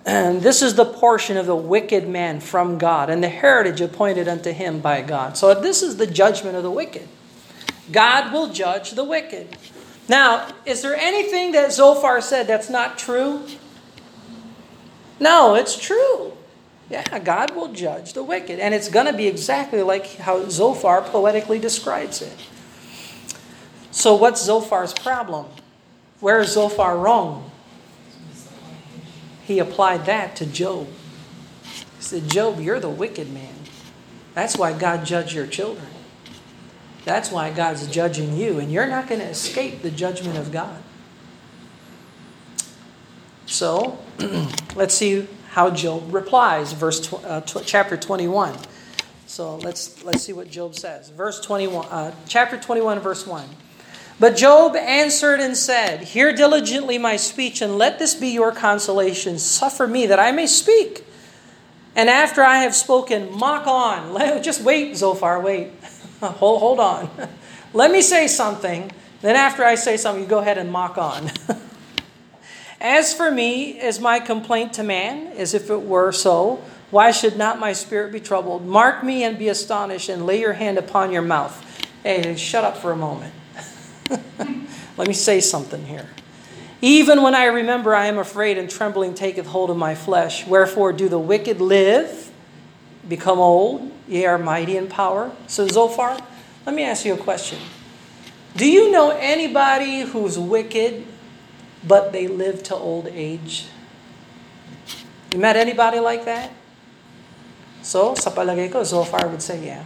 And 0.06 0.42
this 0.42 0.62
is 0.62 0.76
the 0.76 0.86
portion 0.86 1.38
of 1.38 1.46
the 1.46 1.56
wicked 1.56 2.08
man 2.08 2.40
from 2.40 2.78
God, 2.78 3.10
and 3.10 3.24
the 3.24 3.30
heritage 3.30 3.82
appointed 3.82 4.28
unto 4.28 4.52
him 4.52 4.80
by 4.80 5.02
God. 5.02 5.38
So 5.38 5.60
this 5.60 5.82
is 5.82 5.98
the 5.98 6.08
judgment 6.08 6.56
of 6.56 6.62
the 6.62 6.70
wicked. 6.70 7.08
God 7.92 8.32
will 8.32 8.54
judge 8.54 8.92
the 8.92 9.04
wicked. 9.04 9.58
Now, 10.08 10.54
is 10.66 10.82
there 10.82 10.96
anything 10.96 11.54
that 11.54 11.72
Zophar 11.72 12.22
said 12.22 12.46
that's 12.46 12.70
not 12.70 12.98
true? 12.98 13.48
No, 15.20 15.56
it's 15.56 15.80
true. 15.80 16.34
Yeah, 16.90 17.20
God 17.20 17.56
will 17.56 17.72
judge 17.74 18.14
the 18.14 18.24
wicked. 18.24 18.60
And 18.60 18.74
it's 18.74 18.90
going 18.90 19.06
to 19.06 19.14
be 19.14 19.28
exactly 19.28 19.82
like 19.82 20.16
how 20.18 20.48
Zophar 20.50 21.02
poetically 21.02 21.60
describes 21.60 22.22
it. 22.22 22.36
So, 23.92 24.16
what's 24.16 24.48
Zophar's 24.48 24.94
problem? 24.94 25.46
Where 26.20 26.40
is 26.40 26.54
Zophar 26.54 26.98
wrong? 26.98 27.52
He 29.44 29.60
applied 29.60 30.06
that 30.06 30.36
to 30.38 30.46
Job. 30.46 30.88
He 31.64 32.04
said, 32.04 32.30
Job, 32.30 32.60
you're 32.60 32.80
the 32.80 32.90
wicked 32.90 33.32
man. 33.32 33.54
That's 34.34 34.58
why 34.58 34.74
God 34.74 35.06
judged 35.06 35.34
your 35.34 35.48
children. 35.48 35.88
That's 37.06 37.30
why 37.30 37.52
God's 37.52 37.86
judging 37.88 38.38
you, 38.38 38.60
and 38.60 38.72
you're 38.72 38.88
not 38.88 39.08
going 39.08 39.20
to 39.20 39.28
escape 39.28 39.82
the 39.82 39.92
judgment 39.92 40.38
of 40.38 40.52
God. 40.52 40.82
So, 43.46 44.00
let's 44.76 44.96
see 44.96 45.28
how 45.54 45.70
Job 45.70 46.12
replies, 46.12 46.74
verse 46.74 47.00
tw- 47.00 47.24
uh, 47.24 47.42
tw- 47.42 47.64
chapter 47.64 47.96
21. 47.96 48.58
So 49.28 49.58
let's 49.58 50.04
let's 50.04 50.24
see 50.24 50.34
what 50.34 50.50
Job 50.50 50.74
says. 50.74 51.10
Verse 51.10 51.40
21, 51.42 51.86
uh, 51.92 52.12
chapter 52.28 52.58
21, 52.58 53.00
verse 53.00 53.28
1. 53.28 53.48
But 54.20 54.36
Job 54.36 54.76
answered 54.76 55.40
and 55.40 55.56
said, 55.56 56.02
Hear 56.02 56.34
diligently 56.34 56.98
my 56.98 57.18
speech, 57.18 57.62
and 57.62 57.78
let 57.78 58.00
this 58.00 58.16
be 58.16 58.30
your 58.30 58.52
consolation. 58.52 59.38
Suffer 59.38 59.86
me 59.88 60.08
that 60.08 60.20
I 60.20 60.32
may 60.32 60.48
speak. 60.48 61.06
And 61.96 62.10
after 62.10 62.42
I 62.44 62.64
have 62.64 62.74
spoken, 62.74 63.32
mock 63.32 63.68
on. 63.68 64.42
Just 64.44 64.62
wait, 64.62 64.98
Zophar, 64.98 65.40
wait. 65.40 65.70
hold, 66.20 66.62
hold 66.62 66.80
on. 66.80 67.12
Let 67.74 67.92
me 67.92 68.02
say 68.02 68.28
something. 68.28 68.92
Then 69.22 69.36
after 69.36 69.64
I 69.64 69.76
say 69.76 69.98
something, 69.98 70.24
you 70.24 70.30
go 70.30 70.40
ahead 70.40 70.58
and 70.58 70.72
mock 70.72 70.98
on. 70.98 71.30
As 72.84 73.14
for 73.14 73.32
me, 73.32 73.80
is 73.80 74.02
my 74.02 74.20
complaint 74.20 74.74
to 74.74 74.84
man, 74.84 75.28
as 75.38 75.54
if 75.54 75.70
it 75.70 75.84
were 75.84 76.12
so. 76.12 76.62
Why 76.92 77.12
should 77.12 77.38
not 77.38 77.58
my 77.58 77.72
spirit 77.72 78.12
be 78.12 78.20
troubled? 78.20 78.68
Mark 78.68 79.06
me 79.06 79.24
and 79.24 79.40
be 79.40 79.48
astonished, 79.48 80.10
and 80.10 80.26
lay 80.26 80.42
your 80.42 80.52
hand 80.52 80.78
upon 80.78 81.14
your 81.14 81.22
mouth. 81.22 81.66
Hey, 82.04 82.36
shut 82.36 82.66
up 82.66 82.76
for 82.76 82.92
a 82.92 82.96
moment. 82.98 83.34
Let 84.98 85.08
me 85.08 85.14
say 85.14 85.40
something 85.40 85.86
here. 85.86 86.10
Even 86.82 87.22
when 87.24 87.34
I 87.34 87.46
remember, 87.46 87.96
I 87.96 88.08
am 88.08 88.18
afraid, 88.18 88.58
and 88.58 88.70
trembling 88.70 89.16
taketh 89.16 89.48
hold 89.48 89.70
of 89.70 89.78
my 89.78 89.96
flesh. 89.96 90.46
Wherefore 90.46 90.92
do 90.92 91.08
the 91.08 91.18
wicked 91.18 91.62
live, 91.62 92.30
become 93.08 93.40
old, 93.40 93.90
ye 94.10 94.26
are 94.26 94.38
mighty 94.38 94.76
in 94.76 94.90
power. 94.90 95.32
So, 95.48 95.66
Zophar, 95.70 96.20
let 96.66 96.76
me 96.76 96.84
ask 96.84 97.06
you 97.06 97.14
a 97.14 97.18
question. 97.18 97.60
Do 98.58 98.70
you 98.70 98.92
know 98.92 99.12
anybody 99.12 100.02
who's 100.02 100.38
wicked, 100.38 101.08
but 101.84 102.16
they 102.16 102.28
live 102.28 102.64
to 102.72 102.76
old 102.76 103.12
age? 103.12 103.68
You 105.32 105.40
met 105.40 105.56
anybody 105.56 106.00
like 106.00 106.26
that? 106.26 106.52
So, 107.84 108.16
sa 108.16 108.32
palagay 108.32 108.72
ko, 108.72 108.82
Zophar 108.82 109.28
would 109.28 109.44
say, 109.44 109.60
yeah. 109.60 109.84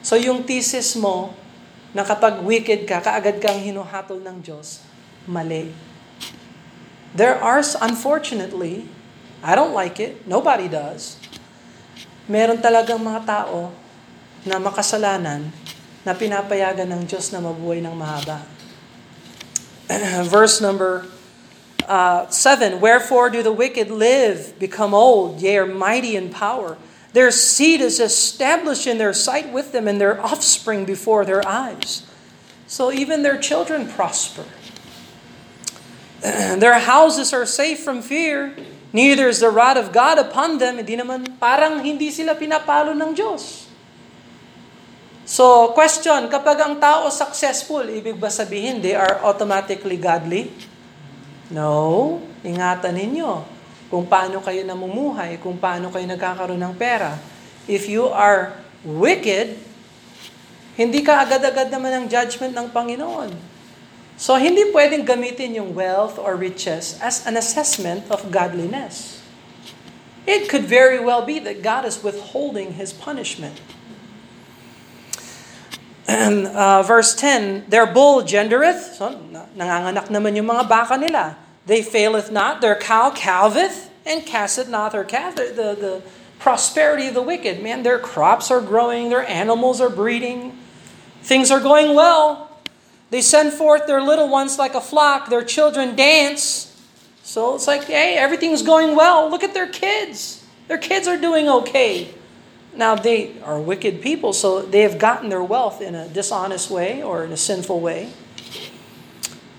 So, 0.00 0.16
yung 0.16 0.48
thesis 0.48 0.96
mo, 0.96 1.36
na 1.94 2.02
kapag 2.02 2.42
wicked 2.42 2.90
ka, 2.90 2.98
kaagad 2.98 3.38
kang 3.38 3.62
hinuhatol 3.62 4.18
ng 4.18 4.42
Diyos, 4.42 4.82
mali. 5.30 5.70
There 7.14 7.38
are, 7.38 7.62
unfortunately, 7.78 8.90
I 9.38 9.54
don't 9.54 9.70
like 9.70 10.02
it, 10.02 10.26
nobody 10.26 10.66
does, 10.66 11.22
meron 12.26 12.58
talagang 12.58 12.98
mga 12.98 13.22
tao 13.22 13.70
na 14.42 14.58
makasalanan 14.58 15.54
na 16.02 16.12
pinapayagan 16.12 16.90
ng 16.90 17.02
Diyos 17.06 17.30
na 17.30 17.38
mabuhay 17.38 17.78
ng 17.78 17.94
mahaba. 17.94 18.42
Verse 20.24 20.60
number 20.60 21.06
uh, 21.88 22.28
7, 22.28 22.80
Wherefore 22.80 23.30
do 23.30 23.42
the 23.42 23.52
wicked 23.52 23.90
live, 23.90 24.58
become 24.58 24.94
old, 24.94 25.40
yea, 25.40 25.58
are 25.58 25.66
mighty 25.66 26.16
in 26.16 26.30
power. 26.30 26.76
Their 27.12 27.30
seed 27.30 27.80
is 27.80 28.00
established 28.00 28.86
in 28.86 28.98
their 28.98 29.12
sight 29.12 29.52
with 29.52 29.72
them, 29.72 29.86
and 29.86 30.00
their 30.00 30.20
offspring 30.20 30.84
before 30.84 31.24
their 31.24 31.46
eyes. 31.46 32.02
So 32.66 32.90
even 32.90 33.22
their 33.22 33.38
children 33.38 33.86
prosper. 33.86 34.44
their 36.20 36.78
houses 36.78 37.32
are 37.32 37.46
safe 37.46 37.84
from 37.84 38.00
fear, 38.02 38.56
neither 38.92 39.28
is 39.28 39.40
the 39.40 39.50
wrath 39.50 39.76
of 39.76 39.92
God 39.92 40.18
upon 40.18 40.58
them. 40.58 40.78
Hindi 40.78 40.96
naman, 40.96 41.38
parang 41.38 41.84
hindi 41.84 42.10
sila 42.10 42.34
pinapalo 42.34 42.96
ng 42.96 43.14
Diyos. 43.14 43.63
So, 45.24 45.72
question, 45.72 46.28
kapag 46.28 46.60
ang 46.60 46.76
tao 46.76 47.08
successful, 47.08 47.80
ibig 47.88 48.20
ba 48.20 48.28
sabihin 48.28 48.84
they 48.84 48.92
are 48.92 49.24
automatically 49.24 49.96
godly? 49.96 50.52
No. 51.48 52.20
Ingatan 52.44 52.92
ninyo 52.92 53.40
kung 53.88 54.04
paano 54.04 54.44
kayo 54.44 54.60
namumuhay, 54.68 55.40
kung 55.40 55.56
paano 55.56 55.88
kayo 55.88 56.04
nagkakaroon 56.04 56.60
ng 56.60 56.76
pera. 56.76 57.16
If 57.64 57.88
you 57.88 58.12
are 58.12 58.52
wicked, 58.84 59.56
hindi 60.76 61.00
ka 61.00 61.24
agad-agad 61.24 61.72
naman 61.72 61.92
ang 61.94 62.06
judgment 62.12 62.52
ng 62.52 62.68
Panginoon. 62.68 63.32
So, 64.20 64.36
hindi 64.36 64.68
pwedeng 64.76 65.08
gamitin 65.08 65.56
yung 65.56 65.72
wealth 65.72 66.20
or 66.20 66.36
riches 66.36 67.00
as 67.00 67.24
an 67.24 67.40
assessment 67.40 68.04
of 68.12 68.28
godliness. 68.28 69.24
It 70.28 70.52
could 70.52 70.68
very 70.68 71.00
well 71.00 71.24
be 71.24 71.40
that 71.40 71.64
God 71.64 71.88
is 71.88 72.04
withholding 72.04 72.76
His 72.76 72.92
punishment. 72.92 73.56
And 76.06 76.46
uh, 76.46 76.82
verse 76.82 77.14
10, 77.14 77.66
their 77.68 77.86
bull 77.86 78.22
gendereth. 78.22 79.00
So, 79.00 79.08
nanganganak 79.56 80.12
naman 80.12 80.36
yung 80.36 80.46
mga 80.46 80.68
baka 80.68 80.96
nila. 81.00 81.36
They 81.64 81.80
faileth 81.80 82.30
not, 82.30 82.60
their 82.60 82.76
cow 82.76 83.10
calveth, 83.10 83.88
and 84.04 84.24
casteth 84.26 84.68
not 84.68 84.92
their 84.92 85.04
calf. 85.04 85.36
The, 85.36 85.44
the, 85.48 85.68
the 85.80 86.02
prosperity 86.38 87.08
of 87.08 87.14
the 87.14 87.22
wicked, 87.22 87.62
man, 87.62 87.82
their 87.82 87.98
crops 87.98 88.50
are 88.50 88.60
growing, 88.60 89.08
their 89.08 89.26
animals 89.26 89.80
are 89.80 89.88
breeding, 89.88 90.58
things 91.22 91.50
are 91.50 91.60
going 91.60 91.96
well. 91.96 92.50
They 93.08 93.22
send 93.22 93.52
forth 93.52 93.86
their 93.86 94.02
little 94.02 94.28
ones 94.28 94.58
like 94.58 94.74
a 94.74 94.80
flock, 94.80 95.30
their 95.30 95.44
children 95.44 95.96
dance. 95.96 96.70
So 97.22 97.54
it's 97.54 97.66
like, 97.66 97.84
hey, 97.84 98.16
everything's 98.18 98.60
going 98.60 98.94
well. 98.94 99.30
Look 99.30 99.42
at 99.42 99.54
their 99.54 99.68
kids. 99.68 100.44
Their 100.68 100.78
kids 100.78 101.08
are 101.08 101.16
doing 101.16 101.48
okay. 101.48 102.12
Now, 102.76 102.94
they 102.96 103.40
are 103.42 103.60
wicked 103.60 104.02
people, 104.02 104.32
so 104.32 104.62
they 104.62 104.80
have 104.80 104.98
gotten 104.98 105.28
their 105.28 105.42
wealth 105.42 105.80
in 105.80 105.94
a 105.94 106.08
dishonest 106.08 106.70
way 106.70 107.02
or 107.02 107.24
in 107.24 107.32
a 107.32 107.36
sinful 107.36 107.80
way. 107.80 108.10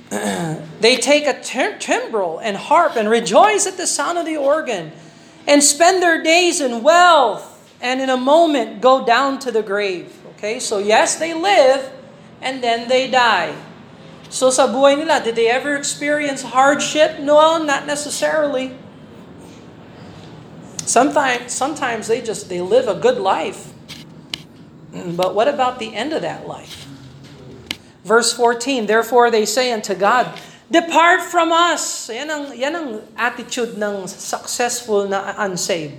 they 0.10 0.98
take 0.98 1.26
a 1.26 1.42
timbrel 1.42 2.40
and 2.40 2.58
harp 2.58 2.96
and 2.96 3.10
rejoice 3.10 3.66
at 3.66 3.78
the 3.78 3.88
sound 3.88 4.18
of 4.18 4.26
the 4.26 4.38
organ 4.38 4.92
and 5.48 5.64
spend 5.64 6.02
their 6.02 6.22
days 6.22 6.62
in 6.62 6.84
wealth 6.84 7.74
and 7.82 8.02
in 8.02 8.10
a 8.10 8.18
moment 8.18 8.82
go 8.82 9.06
down 9.06 9.40
to 9.40 9.52
the 9.52 9.64
grave. 9.64 10.16
Okay, 10.38 10.60
so 10.60 10.78
yes, 10.78 11.16
they 11.16 11.34
live 11.34 11.92
and 12.42 12.64
then 12.64 12.88
they 12.88 13.10
die. 13.10 13.56
So 14.30 14.50
sa 14.50 14.68
buhay 14.68 14.98
nila, 14.98 15.24
did 15.24 15.36
they 15.36 15.48
ever 15.48 15.76
experience 15.76 16.42
hardship? 16.42 17.20
No, 17.20 17.58
not 17.64 17.86
necessarily. 17.88 18.76
Sometimes, 20.86 21.52
sometimes 21.52 22.08
they 22.08 22.22
just 22.22 22.50
they 22.50 22.62
live 22.62 22.88
a 22.88 22.96
good 22.96 23.18
life. 23.18 23.74
But 24.94 25.36
what 25.36 25.50
about 25.50 25.82
the 25.82 25.92
end 25.94 26.14
of 26.14 26.22
that 26.22 26.48
life? 26.48 26.88
Verse 28.06 28.32
14, 28.32 28.86
Therefore 28.86 29.34
they 29.34 29.46
say 29.50 29.74
unto 29.74 29.98
God, 29.98 30.30
Depart 30.66 31.22
from 31.22 31.54
us. 31.54 32.10
Yan 32.10 32.30
ang, 32.30 32.44
yan 32.58 32.74
ang 32.74 32.90
attitude 33.14 33.78
ng 33.78 34.10
successful 34.10 35.06
na 35.06 35.38
unsaved. 35.38 35.94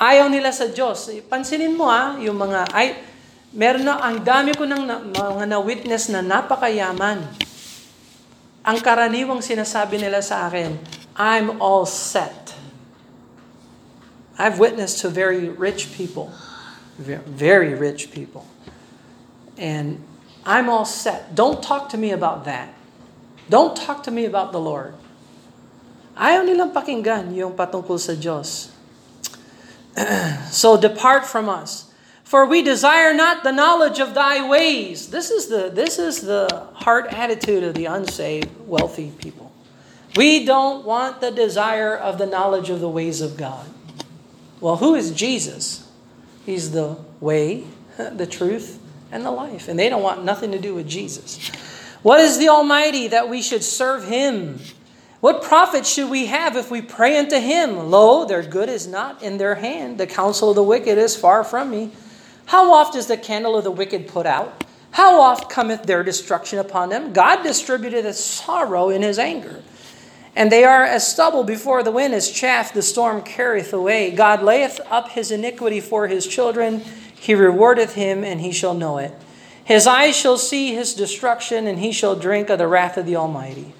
Ayaw 0.00 0.32
nila 0.32 0.48
sa 0.48 0.64
Diyos. 0.64 1.12
Pansinin 1.28 1.76
mo 1.76 1.84
ha, 1.84 2.16
yung 2.16 2.40
mga, 2.40 2.72
ay, 2.72 2.96
meron 3.52 3.84
na, 3.84 4.00
ang 4.00 4.24
dami 4.24 4.56
ko 4.56 4.64
ng 4.64 4.84
na, 4.88 4.96
mga 5.04 5.44
na-witness 5.44 6.08
na 6.08 6.24
napakayaman. 6.24 7.20
Ang 8.64 8.78
karaniwang 8.80 9.44
sinasabi 9.44 10.00
nila 10.00 10.24
sa 10.24 10.48
akin, 10.48 10.80
I'm 11.20 11.60
all 11.60 11.84
set. 11.84 12.39
I've 14.40 14.58
witnessed 14.58 15.04
to 15.04 15.12
very 15.12 15.50
rich 15.52 15.92
people, 15.92 16.32
very 16.96 17.74
rich 17.74 18.10
people. 18.10 18.48
And 19.58 20.02
I'm 20.46 20.70
all 20.70 20.86
set. 20.86 21.34
Don't 21.34 21.62
talk 21.62 21.90
to 21.90 21.98
me 22.00 22.10
about 22.10 22.48
that. 22.48 22.72
Don't 23.50 23.76
talk 23.76 24.02
to 24.04 24.10
me 24.10 24.24
about 24.24 24.52
the 24.56 24.60
Lord. 24.60 24.96
Ayaw 26.16 26.48
nilang 26.48 26.72
pakinggan 26.72 27.36
yung 27.36 27.52
patungkol 27.52 28.00
sa 28.00 28.16
Diyos. 28.16 28.72
so 30.48 30.80
depart 30.80 31.28
from 31.28 31.52
us. 31.52 31.92
For 32.24 32.46
we 32.48 32.62
desire 32.64 33.12
not 33.12 33.44
the 33.44 33.52
knowledge 33.52 34.00
of 34.00 34.14
thy 34.16 34.40
ways. 34.40 35.12
This 35.12 35.28
is 35.28 35.52
the 35.52 35.68
this 35.68 35.98
is 35.98 36.24
the 36.24 36.48
heart 36.80 37.12
attitude 37.12 37.60
of 37.60 37.74
the 37.74 37.90
unsaved, 37.90 38.48
wealthy 38.64 39.12
people. 39.20 39.52
We 40.16 40.46
don't 40.48 40.86
want 40.86 41.20
the 41.20 41.28
desire 41.28 41.92
of 41.92 42.16
the 42.16 42.30
knowledge 42.30 42.70
of 42.70 42.80
the 42.80 42.88
ways 42.88 43.20
of 43.20 43.36
God. 43.36 43.66
Well, 44.60 44.76
who 44.76 44.94
is 44.94 45.12
Jesus? 45.12 45.88
He's 46.44 46.72
the 46.72 46.96
way, 47.20 47.64
the 47.96 48.26
truth, 48.26 48.78
and 49.12 49.24
the 49.24 49.30
life. 49.30 49.68
And 49.68 49.78
they 49.78 49.88
don't 49.88 50.02
want 50.02 50.24
nothing 50.24 50.52
to 50.52 50.58
do 50.58 50.74
with 50.74 50.88
Jesus. 50.88 51.50
What 52.02 52.20
is 52.20 52.38
the 52.38 52.48
Almighty 52.48 53.08
that 53.08 53.28
we 53.28 53.42
should 53.42 53.62
serve 53.62 54.04
Him? 54.04 54.58
What 55.20 55.42
profit 55.42 55.86
should 55.86 56.08
we 56.08 56.26
have 56.26 56.56
if 56.56 56.70
we 56.70 56.80
pray 56.80 57.18
unto 57.18 57.38
Him? 57.38 57.90
Lo, 57.90 58.24
their 58.24 58.42
good 58.42 58.70
is 58.70 58.86
not 58.86 59.22
in 59.22 59.36
their 59.36 59.56
hand. 59.56 59.98
The 59.98 60.06
counsel 60.06 60.50
of 60.50 60.56
the 60.56 60.62
wicked 60.62 60.96
is 60.96 61.14
far 61.14 61.44
from 61.44 61.70
me. 61.70 61.90
How 62.46 62.72
oft 62.72 62.94
is 62.94 63.06
the 63.06 63.18
candle 63.18 63.56
of 63.56 63.64
the 63.64 63.70
wicked 63.70 64.08
put 64.08 64.26
out? 64.26 64.64
How 64.92 65.20
oft 65.20 65.50
cometh 65.50 65.84
their 65.84 66.02
destruction 66.02 66.58
upon 66.58 66.88
them? 66.88 67.12
God 67.12 67.42
distributed 67.42 68.06
a 68.06 68.14
sorrow 68.14 68.88
in 68.88 69.02
His 69.02 69.18
anger. 69.18 69.62
And 70.40 70.50
they 70.50 70.64
are 70.64 70.84
as 70.84 71.06
stubble 71.06 71.44
before 71.44 71.82
the 71.82 71.90
wind, 71.90 72.14
as 72.14 72.30
chaff 72.30 72.72
the 72.72 72.80
storm 72.80 73.20
carrieth 73.20 73.74
away. 73.74 74.10
God 74.10 74.42
layeth 74.42 74.80
up 74.90 75.10
His 75.10 75.30
iniquity 75.30 75.80
for 75.80 76.06
His 76.08 76.26
children. 76.26 76.82
He 77.14 77.34
rewardeth 77.34 77.92
him, 77.92 78.24
and 78.24 78.40
he 78.40 78.50
shall 78.50 78.72
know 78.72 78.96
it. 78.96 79.12
His 79.62 79.86
eyes 79.86 80.16
shall 80.16 80.38
see 80.38 80.74
his 80.74 80.94
destruction, 80.94 81.66
and 81.66 81.78
he 81.78 81.92
shall 81.92 82.16
drink 82.16 82.48
of 82.48 82.56
the 82.56 82.66
wrath 82.66 82.96
of 82.96 83.04
the 83.04 83.16
Almighty. 83.16 83.74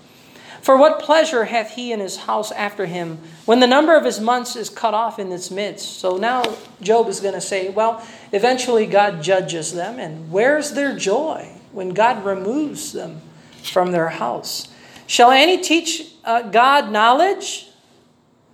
For 0.60 0.76
what 0.76 1.00
pleasure 1.00 1.44
hath 1.44 1.70
he 1.70 1.92
in 1.92 2.00
his 2.00 2.18
house 2.18 2.52
after 2.52 2.84
him, 2.84 3.20
when 3.46 3.60
the 3.60 3.66
number 3.66 3.96
of 3.96 4.04
his 4.04 4.20
months 4.20 4.54
is 4.54 4.68
cut 4.68 4.92
off 4.92 5.18
in 5.18 5.32
its 5.32 5.50
midst? 5.50 5.98
So 5.98 6.18
now 6.18 6.42
Job 6.82 7.08
is 7.08 7.20
going 7.20 7.32
to 7.32 7.40
say, 7.40 7.70
well, 7.70 8.06
eventually 8.32 8.84
God 8.84 9.22
judges 9.22 9.72
them, 9.72 9.98
and 9.98 10.30
where's 10.30 10.72
their 10.72 10.94
joy 10.94 11.52
when 11.72 11.94
God 11.94 12.22
removes 12.22 12.92
them 12.92 13.22
from 13.62 13.92
their 13.92 14.10
house? 14.10 14.68
Shall 15.06 15.30
any 15.30 15.56
teach 15.56 16.09
uh, 16.24 16.42
God 16.42 16.90
knowledge, 16.90 17.68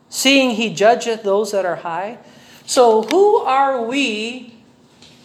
seeing 0.09 0.51
he 0.51 0.73
judgeth 0.73 1.23
those 1.23 1.53
that 1.53 1.65
are 1.65 1.77
high? 1.77 2.19
So 2.67 3.03
who 3.03 3.37
are 3.37 3.83
we 3.83 4.55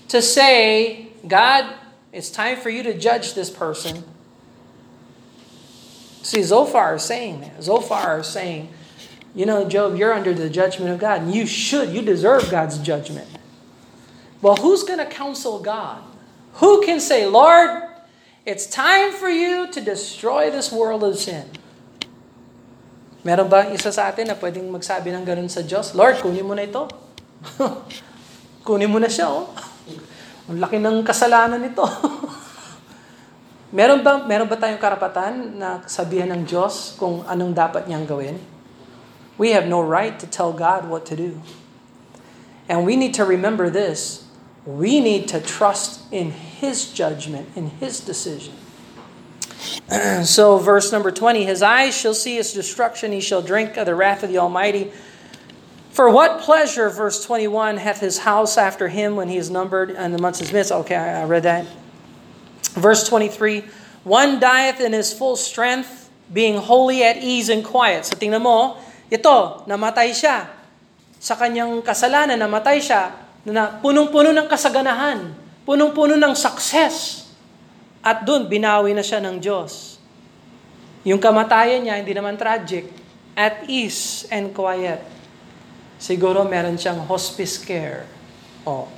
to 0.10 0.22
say, 0.22 1.08
God, 1.28 1.74
it's 2.12 2.30
time 2.30 2.58
for 2.58 2.70
you 2.70 2.84
to 2.84 2.98
judge 2.98 3.34
this 3.34 3.50
person? 3.50 4.04
See, 6.24 6.44
Zophar 6.44 6.96
is 6.96 7.04
saying 7.04 7.42
that. 7.42 7.64
Zophar 7.64 8.20
is 8.20 8.28
saying, 8.28 8.70
you 9.34 9.46
know, 9.46 9.68
Job, 9.68 9.96
you're 9.96 10.14
under 10.14 10.34
the 10.34 10.50
judgment 10.50 10.92
of 10.92 11.00
God, 11.00 11.22
and 11.22 11.34
you 11.34 11.48
should, 11.48 11.90
you 11.90 12.02
deserve 12.02 12.50
God's 12.52 12.78
judgment. 12.78 13.28
Well, 14.42 14.56
who's 14.58 14.84
going 14.84 15.00
to 15.00 15.06
counsel 15.06 15.60
God? 15.60 16.04
Who 16.56 16.84
can 16.86 17.00
say, 17.00 17.26
Lord, 17.26 17.84
it's 18.46 18.66
time 18.66 19.14
for 19.14 19.30
you 19.30 19.72
to 19.72 19.82
destroy 19.82 20.52
this 20.52 20.72
world 20.72 21.04
of 21.04 21.18
sin? 21.18 21.50
Meron 23.22 23.46
ba 23.46 23.70
isa 23.70 23.94
sa 23.94 24.10
atin 24.10 24.34
na 24.34 24.36
pwedeng 24.38 24.66
magsabi 24.66 25.14
ng 25.14 25.22
ganun 25.22 25.46
sa 25.46 25.62
Diyos? 25.62 25.94
Lord, 25.94 26.26
kunin 26.26 26.42
mo 26.42 26.58
na 26.58 26.66
ito. 26.66 26.90
kunin 28.68 28.90
mo 28.90 28.98
na 28.98 29.06
siya, 29.06 29.30
oh. 29.30 29.54
Ang 30.50 30.58
laki 30.58 30.82
ng 30.82 31.06
kasalanan 31.06 31.62
nito. 31.62 31.86
Meron 33.78 34.04
ba, 34.04 34.28
meron 34.28 34.52
ba 34.52 34.60
tayong 34.60 34.82
karapatan 34.82 35.56
na 35.56 35.80
sabihan 35.88 36.28
ng 36.28 36.44
Diyos 36.44 37.00
kung 37.00 37.24
anong 37.24 37.56
dapat 37.56 37.88
niyang 37.88 38.04
gawin? 38.04 38.36
We 39.40 39.56
have 39.56 39.64
no 39.64 39.80
right 39.80 40.20
to 40.20 40.28
tell 40.28 40.52
God 40.52 40.92
what 40.92 41.08
to 41.08 41.16
do. 41.16 41.40
And 42.68 42.84
we 42.84 43.00
need 43.00 43.16
to 43.16 43.24
remember 43.24 43.72
this. 43.72 44.28
We 44.68 45.00
need 45.00 45.32
to 45.32 45.40
trust 45.40 46.04
in 46.12 46.36
His 46.36 46.92
judgment, 46.92 47.48
in 47.56 47.72
His 47.80 48.04
decision. 48.04 48.54
so, 50.24 50.58
verse 50.58 50.92
number 50.92 51.12
20 51.12 51.46
His 51.46 51.62
eyes 51.62 51.96
shall 51.96 52.14
see 52.14 52.36
His 52.36 52.54
destruction, 52.54 53.12
He 53.12 53.22
shall 53.22 53.42
drink 53.42 53.78
of 53.78 53.86
the 53.86 53.96
wrath 53.96 54.24
of 54.24 54.30
the 54.30 54.38
Almighty. 54.38 54.92
For 55.92 56.08
what 56.08 56.40
pleasure, 56.40 56.88
verse 56.88 57.20
21, 57.28 57.76
hath 57.76 58.00
his 58.00 58.24
house 58.24 58.56
after 58.56 58.88
him 58.88 59.20
when 59.20 59.28
he 59.28 59.36
is 59.36 59.52
numbered 59.52 59.92
and 59.92 60.16
the 60.16 60.24
months 60.24 60.40
is 60.40 60.56
missed? 60.56 60.72
Okay, 60.72 60.96
I 60.96 61.28
read 61.28 61.44
that. 61.44 61.68
Verse 62.80 63.04
23, 63.12 63.68
One 64.08 64.40
dieth 64.40 64.80
in 64.80 64.96
his 64.96 65.12
full 65.12 65.36
strength, 65.36 66.10
being 66.32 66.56
wholly 66.56 67.04
at 67.04 67.20
ease 67.20 67.52
and 67.52 67.60
quiet. 67.60 68.08
So 68.08 68.16
tingnan 68.16 68.40
mo, 68.40 68.50
oh. 68.50 68.68
ito, 69.12 69.68
namatay 69.68 70.16
siya. 70.16 70.48
Sa 71.20 71.36
kanyang 71.36 71.84
kasalanan, 71.84 72.40
namatay 72.40 72.80
siya 72.80 73.12
na 73.44 73.76
punong-puno 73.84 74.32
ng 74.32 74.48
kasaganahan, 74.48 75.36
punong-puno 75.68 76.16
ng 76.16 76.34
success. 76.34 77.21
At 78.02 78.26
doon, 78.26 78.50
binawi 78.50 78.98
na 78.98 79.06
siya 79.06 79.22
ng 79.22 79.38
Diyos. 79.38 80.02
Yung 81.06 81.22
kamatayan 81.22 81.86
niya, 81.86 82.02
hindi 82.02 82.14
naman 82.14 82.38
tragic. 82.38 82.90
At 83.38 83.66
ease 83.70 84.26
and 84.30 84.54
quiet. 84.54 85.02
Siguro 86.02 86.42
meron 86.46 86.82
siyang 86.82 87.06
hospice 87.06 87.62
care. 87.62 88.10
Oh. 88.66 88.90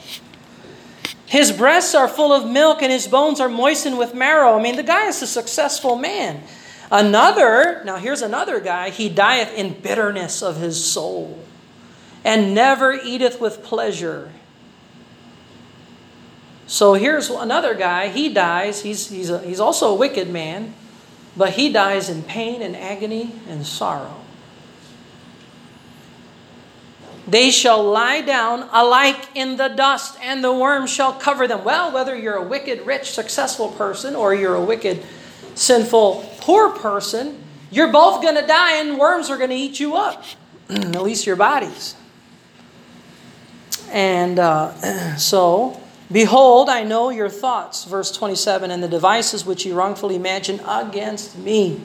His 1.28 1.52
breasts 1.52 1.96
are 1.96 2.08
full 2.08 2.32
of 2.32 2.46
milk 2.46 2.82
and 2.82 2.92
his 2.92 3.08
bones 3.08 3.39
are 3.39 3.50
moistened 3.50 3.98
with 3.98 4.13
marrow. 4.13 4.58
I 4.58 4.62
mean, 4.62 4.76
the 4.76 4.86
guy 4.86 5.08
is 5.08 5.22
a 5.22 5.28
successful 5.28 5.96
man. 5.96 6.44
Another, 6.92 7.82
now 7.86 7.98
here's 7.98 8.22
another 8.22 8.60
guy, 8.60 8.89
he 8.89 9.10
dieth 9.10 9.52
in 9.58 9.74
bitterness 9.82 10.44
of 10.44 10.58
his 10.62 10.78
soul 10.78 11.39
and 12.24 12.54
never 12.54 12.94
eateth 12.94 13.42
with 13.42 13.63
pleasure. 13.63 14.32
So 16.65 16.93
here's 16.93 17.30
another 17.30 17.76
guy, 17.76 18.10
he 18.10 18.34
dies, 18.34 18.82
he's, 18.82 19.10
he's, 19.10 19.30
a, 19.30 19.39
he's 19.39 19.60
also 19.60 19.91
a 19.91 19.95
wicked 19.95 20.30
man, 20.30 20.73
but 21.36 21.52
he 21.52 21.71
dies 21.71 22.10
in 22.10 22.23
pain 22.23 22.62
and 22.62 22.76
agony 22.76 23.34
and 23.49 23.65
sorrow. 23.65 24.23
They 27.28 27.52
shall 27.52 27.84
lie 27.84 28.21
down 28.21 28.67
alike 28.71 29.30
in 29.34 29.56
the 29.56 29.69
dust, 29.69 30.17
and 30.21 30.43
the 30.43 30.54
worm 30.54 30.88
shall 30.88 31.13
cover 31.13 31.47
them. 31.47 31.63
Well, 31.63 31.91
whether 31.91 32.15
you're 32.15 32.36
a 32.36 32.43
wicked, 32.43 32.86
rich, 32.86 33.12
successful 33.12 33.69
person, 33.69 34.15
or 34.15 34.34
you're 34.34 34.56
a 34.56 34.63
wicked, 34.63 35.04
sinful, 35.56 36.30
poor 36.39 36.71
person, 36.71 37.41
you're 37.71 37.91
both 37.91 38.21
going 38.21 38.36
to 38.36 38.45
die, 38.45 38.78
and 38.78 38.99
worms 38.99 39.30
are 39.30 39.38
going 39.38 39.52
to 39.52 39.56
eat 39.56 39.80
you 39.80 39.95
up. 39.95 40.26
At 40.69 41.02
least 41.02 41.26
your 41.26 41.38
bodies. 41.38 41.95
And 43.89 44.38
uh, 44.38 45.15
so, 45.17 45.82
behold, 46.13 46.69
I 46.69 46.86
know 46.86 47.10
your 47.10 47.28
thoughts, 47.28 47.84
verse 47.84 48.12
27, 48.13 48.69
and 48.69 48.82
the 48.82 48.88
devices 48.88 49.43
which 49.43 49.65
ye 49.65 49.73
wrongfully 49.73 50.15
imagine 50.15 50.62
against 50.62 51.36
me. 51.36 51.82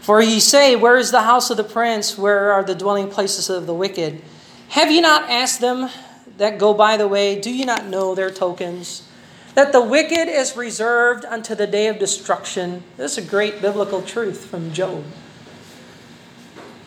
For 0.00 0.22
ye 0.22 0.38
say, 0.38 0.74
Where 0.74 0.96
is 0.96 1.10
the 1.10 1.28
house 1.28 1.50
of 1.50 1.58
the 1.58 1.66
prince? 1.66 2.16
Where 2.16 2.50
are 2.54 2.62
the 2.62 2.74
dwelling 2.74 3.10
places 3.10 3.50
of 3.50 3.66
the 3.66 3.74
wicked? 3.74 4.22
Have 4.70 4.90
ye 4.90 5.02
not 5.02 5.28
asked 5.28 5.60
them 5.60 5.90
that 6.38 6.58
go 6.58 6.72
by 6.72 6.96
the 6.96 7.06
way, 7.06 7.38
do 7.38 7.50
ye 7.50 7.64
not 7.64 7.86
know 7.86 8.14
their 8.14 8.30
tokens? 8.30 9.06
That 9.54 9.70
the 9.70 9.84
wicked 9.84 10.32
is 10.32 10.56
reserved 10.56 11.26
unto 11.26 11.54
the 11.54 11.66
day 11.66 11.86
of 11.86 11.98
destruction. 11.98 12.82
This 12.96 13.18
is 13.18 13.26
a 13.26 13.28
great 13.28 13.60
biblical 13.60 14.00
truth 14.00 14.46
from 14.48 14.72
Job. 14.72 15.04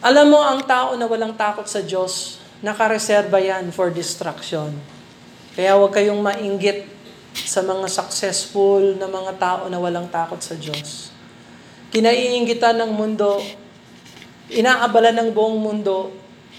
Alam 0.02 0.34
mo, 0.34 0.42
ang 0.42 0.66
tao 0.66 0.98
na 0.98 1.06
walang 1.08 1.38
takot 1.38 1.70
sa 1.70 1.86
Diyos, 1.86 2.42
nakareserba 2.66 3.38
yan 3.38 3.70
for 3.70 3.94
destruction. 3.94 4.82
Kaya 5.56 5.80
huwag 5.80 5.96
kayong 5.96 6.20
mainggit 6.20 6.84
sa 7.32 7.64
mga 7.64 7.88
successful 7.88 9.00
na 9.00 9.08
mga 9.08 9.40
tao 9.40 9.64
na 9.72 9.80
walang 9.80 10.12
takot 10.12 10.40
sa 10.44 10.52
Diyos. 10.60 11.16
Kinaiingitan 11.96 12.76
ng 12.76 12.92
mundo, 12.92 13.40
inaabala 14.52 15.16
ng 15.16 15.32
buong 15.32 15.56
mundo, 15.56 16.12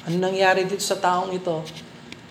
ano 0.08 0.16
nangyari 0.16 0.64
dito 0.64 0.80
sa 0.80 0.96
taong 0.96 1.28
ito? 1.36 1.60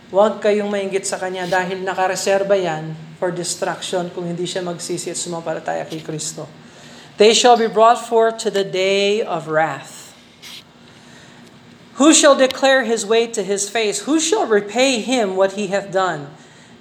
Huwag 0.09 0.41
kayong 0.41 0.69
mainggit 0.69 1.05
sa 1.05 1.21
kanya 1.21 1.45
dahil 1.45 1.85
nakareserba 1.85 2.57
yan 2.57 2.97
for 3.21 3.29
destruction 3.29 4.09
kung 4.13 4.25
hindi 4.25 4.49
siya 4.49 4.65
magsisi 4.65 5.13
at 5.13 5.17
sumampalataya 5.21 5.85
kay 5.85 6.01
Kristo. 6.01 6.49
They 7.21 7.31
shall 7.31 7.55
be 7.55 7.69
brought 7.71 8.01
forth 8.01 8.41
to 8.43 8.49
the 8.49 8.65
day 8.65 9.23
of 9.23 9.47
wrath. 9.47 10.05
Who 11.95 12.11
shall 12.11 12.35
declare 12.35 12.83
his 12.83 13.07
way 13.07 13.23
to 13.31 13.39
his 13.39 13.71
face? 13.71 14.03
Who 14.03 14.19
shall 14.19 14.43
repay 14.43 14.99
him 14.99 15.39
what 15.39 15.55
he 15.55 15.71
hath 15.71 15.95
done? 15.95 16.34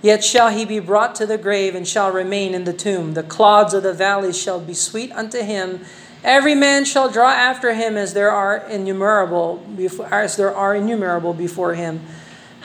Yet 0.05 0.21
shall 0.21 0.53
he 0.53 0.69
be 0.69 0.85
brought 0.85 1.17
to 1.17 1.25
the 1.25 1.41
grave 1.41 1.73
and 1.73 1.89
shall 1.89 2.13
remain 2.13 2.53
in 2.53 2.69
the 2.69 2.77
tomb. 2.77 3.17
The 3.17 3.25
clods 3.25 3.73
of 3.73 3.89
the 3.89 3.97
valleys 3.97 4.37
shall 4.37 4.61
be 4.61 4.77
sweet 4.77 5.09
unto 5.17 5.41
him, 5.41 5.81
Every 6.25 6.57
man 6.57 6.89
shall 6.89 7.13
draw 7.13 7.29
after 7.29 7.77
him 7.77 8.01
as 8.01 8.17
there 8.17 8.33
are 8.33 8.65
innumerable 8.65 9.61
as 10.09 10.41
there 10.41 10.57
are 10.57 10.73
innumerable 10.73 11.37
before 11.37 11.77
him. 11.77 12.01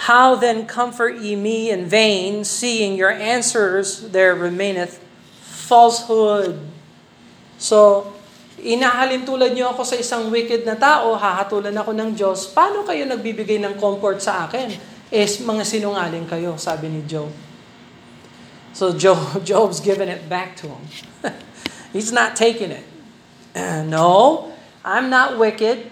How 0.07 0.39
then 0.39 0.63
comfort 0.63 1.19
ye 1.19 1.35
me 1.35 1.67
in 1.67 1.83
vain, 1.83 2.47
seeing 2.47 2.95
your 2.95 3.11
answers 3.11 4.15
there 4.15 4.31
remaineth 4.31 5.03
falsehood. 5.43 6.55
So, 7.59 8.15
inahalin 8.63 9.27
tulad 9.27 9.59
niyo 9.59 9.75
ako 9.75 9.83
sa 9.83 9.99
isang 9.99 10.31
wicked 10.31 10.63
na 10.63 10.79
tao, 10.79 11.19
hahatulan 11.19 11.75
ako 11.75 11.91
ng 11.91 12.15
Diyos, 12.15 12.47
paano 12.55 12.87
kayo 12.87 13.03
nagbibigay 13.03 13.59
ng 13.59 13.75
comfort 13.75 14.23
sa 14.23 14.47
akin? 14.47 14.71
Eh, 15.09 15.25
mga 15.25 15.65
sinungaling 15.65 16.29
kayo, 16.29 16.53
sabi 16.61 16.85
ni 16.85 17.01
Job. 17.09 17.33
So 18.77 18.93
Job, 18.93 19.17
Job's 19.49 19.81
giving 19.81 20.07
it 20.07 20.29
back 20.29 20.55
to 20.61 20.69
him. 20.69 20.83
He's 21.93 22.13
not 22.13 22.37
taking 22.37 22.69
it. 22.69 22.85
no, 23.89 24.53
I'm 24.85 25.09
not 25.09 25.41
wicked. 25.41 25.89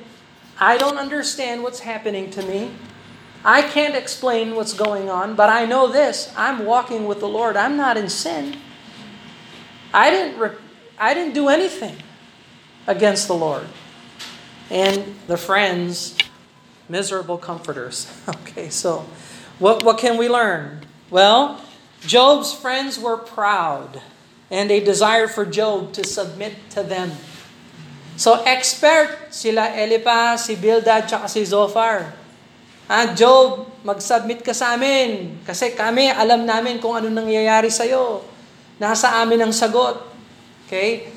I 0.60 0.78
don't 0.78 0.98
understand 0.98 1.64
what's 1.66 1.82
happening 1.82 2.30
to 2.38 2.42
me. 2.46 2.72
I 3.46 3.62
can't 3.62 3.96
explain 3.96 4.56
what's 4.56 4.74
going 4.74 5.10
on, 5.10 5.36
but 5.36 5.50
I 5.50 5.66
know 5.66 5.88
this. 5.88 6.34
I'm 6.38 6.66
walking 6.66 7.06
with 7.06 7.20
the 7.20 7.28
Lord. 7.28 7.58
I'm 7.58 7.78
not 7.78 7.98
in 7.98 8.10
sin. 8.10 8.58
I 9.94 10.10
didn't 10.10 10.40
re- 10.40 10.58
I 10.98 11.14
didn't 11.14 11.34
do 11.34 11.50
anything 11.50 11.98
against 12.86 13.28
the 13.28 13.36
Lord. 13.36 13.66
And 14.70 15.16
the 15.28 15.38
friends, 15.38 16.18
miserable 16.90 17.38
comforters. 17.38 18.08
Okay, 18.48 18.74
so 18.74 19.06
what 19.62 19.86
what 19.86 20.02
can 20.02 20.18
we 20.18 20.26
learn? 20.26 20.82
Well, 21.14 21.62
Job's 22.02 22.52
friends 22.52 22.98
were 22.98 23.16
proud 23.16 24.02
and 24.50 24.72
they 24.72 24.80
desired 24.80 25.30
for 25.30 25.46
Job 25.46 25.94
to 25.94 26.04
submit 26.04 26.58
to 26.74 26.82
them. 26.82 27.14
So 28.18 28.42
expert 28.50 29.30
sila 29.30 29.78
Elipa, 29.78 30.42
si 30.42 30.58
Bildad, 30.58 31.06
tsaka 31.06 31.30
si 31.30 31.46
Zophar. 31.46 32.18
Ah, 32.88 33.14
Job, 33.14 33.68
mag-submit 33.84 34.42
ka 34.42 34.56
sa 34.56 34.74
amin. 34.74 35.38
Kasi 35.44 35.76
kami, 35.76 36.08
alam 36.08 36.48
namin 36.48 36.80
kung 36.80 36.96
ano 36.96 37.12
nangyayari 37.12 37.68
sa'yo. 37.68 38.24
Nasa 38.80 39.20
amin 39.22 39.44
ang 39.44 39.52
sagot. 39.52 40.00
Okay? 40.66 41.12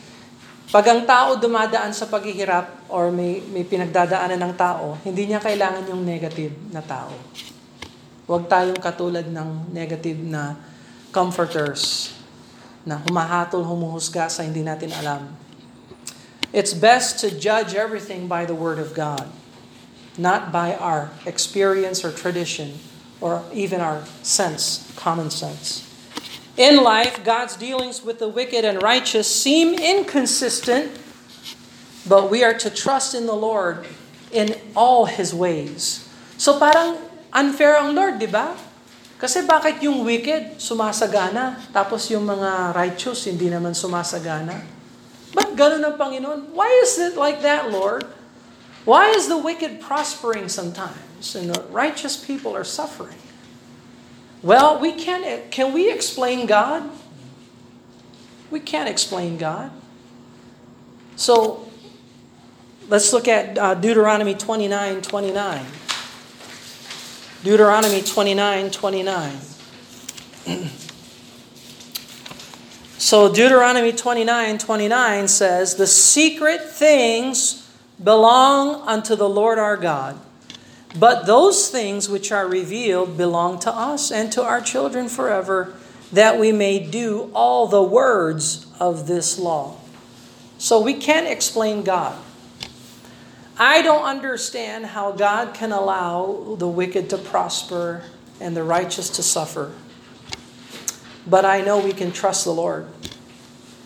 Pag 0.69 0.85
ang 0.91 1.03
tao 1.07 1.39
dumadaan 1.39 1.95
sa 1.95 2.11
paghihirap 2.11 2.80
or 2.91 3.15
may, 3.15 3.41
may 3.55 3.63
pinagdadaanan 3.63 4.39
ng 4.51 4.55
tao, 4.59 4.99
hindi 5.07 5.31
niya 5.31 5.39
kailangan 5.39 5.89
yung 5.89 6.03
negative 6.03 6.53
na 6.75 6.83
tao. 6.83 7.15
Huwag 8.27 8.47
tayong 8.51 8.79
katulad 8.79 9.27
ng 9.27 9.71
negative 9.75 10.19
na 10.19 10.59
comforters 11.11 12.15
na 12.87 12.99
humahatol, 12.99 13.63
humuhusga 13.63 14.31
sa 14.31 14.43
hindi 14.43 14.63
natin 14.63 14.91
alam. 14.95 15.35
It's 16.51 16.75
best 16.75 17.23
to 17.23 17.31
judge 17.31 17.79
everything 17.79 18.27
by 18.27 18.43
the 18.43 18.55
Word 18.59 18.83
of 18.83 18.91
God, 18.95 19.31
not 20.19 20.51
by 20.51 20.75
our 20.75 21.15
experience 21.23 22.03
or 22.03 22.11
tradition 22.11 22.83
or 23.21 23.45
even 23.55 23.79
our 23.79 24.03
sense, 24.23 24.91
common 24.97 25.31
sense. 25.31 25.87
In 26.57 26.83
life, 26.83 27.23
God's 27.23 27.55
dealings 27.55 28.03
with 28.03 28.19
the 28.19 28.29
wicked 28.29 28.65
and 28.65 28.83
righteous 28.83 29.31
seem 29.31 29.79
inconsistent, 29.79 30.91
but 32.07 32.31
we 32.31 32.45
are 32.45 32.55
to 32.57 32.71
trust 32.71 33.15
in 33.15 33.27
the 33.27 33.37
Lord 33.37 33.87
in 34.33 34.55
all 34.77 35.07
His 35.07 35.35
ways. 35.35 36.09
So 36.41 36.57
parang 36.57 36.97
unfair 37.35 37.77
ang 37.77 37.93
Lord, 37.93 38.19
di 38.19 38.31
ba? 38.31 38.57
Kasi 39.21 39.45
bakit 39.45 39.85
yung 39.85 40.01
wicked 40.01 40.57
sumasagana, 40.57 41.61
tapos 41.77 42.09
yung 42.09 42.25
mga 42.25 42.73
righteous 42.73 43.29
hindi 43.29 43.53
naman 43.53 43.77
sumasagana? 43.77 44.65
Ba't 45.37 45.53
ganun 45.55 45.85
ang 45.85 46.01
Panginoon? 46.01 46.57
Why 46.57 46.73
is 46.81 46.97
it 46.97 47.21
like 47.21 47.45
that, 47.45 47.69
Lord? 47.69 48.09
Why 48.89 49.13
is 49.13 49.29
the 49.29 49.37
wicked 49.37 49.79
prospering 49.79 50.49
sometimes 50.49 51.37
and 51.37 51.53
the 51.53 51.61
righteous 51.69 52.17
people 52.17 52.57
are 52.57 52.65
suffering? 52.65 53.21
Well, 54.41 54.81
we 54.81 54.97
can 54.97 55.21
can 55.53 55.77
we 55.77 55.93
explain 55.93 56.49
God? 56.49 56.89
We 58.49 58.59
can't 58.59 58.89
explain 58.89 59.37
God. 59.37 59.71
So 61.15 61.70
let's 62.91 63.13
look 63.13 63.27
at 63.29 63.57
uh, 63.57 63.75
Deuteronomy 63.75 64.35
29 64.35 65.01
29. 65.01 65.67
Deuteronomy 67.43 68.03
29 68.03 68.71
29. 68.71 69.39
so 72.99 73.33
Deuteronomy 73.33 73.93
29 73.93 74.59
29 74.59 75.29
says, 75.29 75.77
The 75.77 75.87
secret 75.87 76.69
things 76.69 77.67
belong 78.03 78.87
unto 78.87 79.17
the 79.17 79.29
Lord 79.29 79.59
our 79.59 79.79
God 79.79 80.21
but 80.99 81.27
those 81.27 81.69
things 81.69 82.09
which 82.09 82.33
are 82.33 82.49
revealed 82.49 83.17
belong 83.17 83.61
to 83.61 83.73
us 83.73 84.11
and 84.11 84.33
to 84.33 84.43
our 84.43 84.61
children 84.61 85.09
forever, 85.09 85.75
that 86.13 86.39
we 86.39 86.51
may 86.51 86.81
do 86.81 87.31
all 87.33 87.69
the 87.69 87.83
words 87.83 88.67
of 88.81 89.07
this 89.07 89.39
law. 89.39 89.77
So 90.59 90.81
we 90.81 90.95
can't 90.95 91.29
explain 91.29 91.83
God. 91.83 92.19
I 93.59 93.83
don't 93.83 94.05
understand 94.05 94.87
how 94.87 95.13
God 95.13 95.55
can 95.55 95.73
allow 95.73 96.57
the 96.59 96.69
wicked 96.69 97.11
to 97.11 97.19
prosper 97.19 98.05
and 98.41 98.57
the 98.57 98.63
righteous 98.63 99.11
to 99.11 99.23
suffer. 99.23 99.75
But 101.27 101.45
I 101.45 101.61
know 101.61 101.79
we 101.79 101.93
can 101.93 102.13
trust 102.13 102.45
the 102.45 102.53
Lord. 102.53 102.87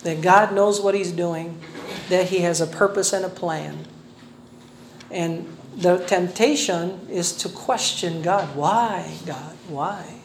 That 0.03 0.21
God 0.21 0.53
knows 0.53 0.79
what 0.79 0.95
He's 0.95 1.11
doing, 1.11 1.59
that 2.09 2.29
He 2.29 2.39
has 2.39 2.61
a 2.61 2.67
purpose 2.67 3.11
and 3.11 3.25
a 3.25 3.29
plan. 3.29 3.85
And 5.11 5.57
the 5.75 5.97
temptation 5.97 7.07
is 7.09 7.33
to 7.37 7.49
question 7.49 8.21
God. 8.21 8.55
Why, 8.55 9.17
God? 9.25 9.55
Why? 9.67 10.19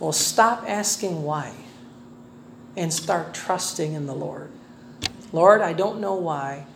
Well, 0.00 0.12
stop 0.12 0.64
asking 0.66 1.22
why 1.22 1.54
and 2.76 2.92
start 2.92 3.34
trusting 3.34 3.92
in 3.92 4.06
the 4.06 4.14
Lord. 4.14 4.50
Lord, 5.32 5.60
I 5.60 5.72
don't 5.72 6.00
know 6.00 6.14
why, 6.14 6.66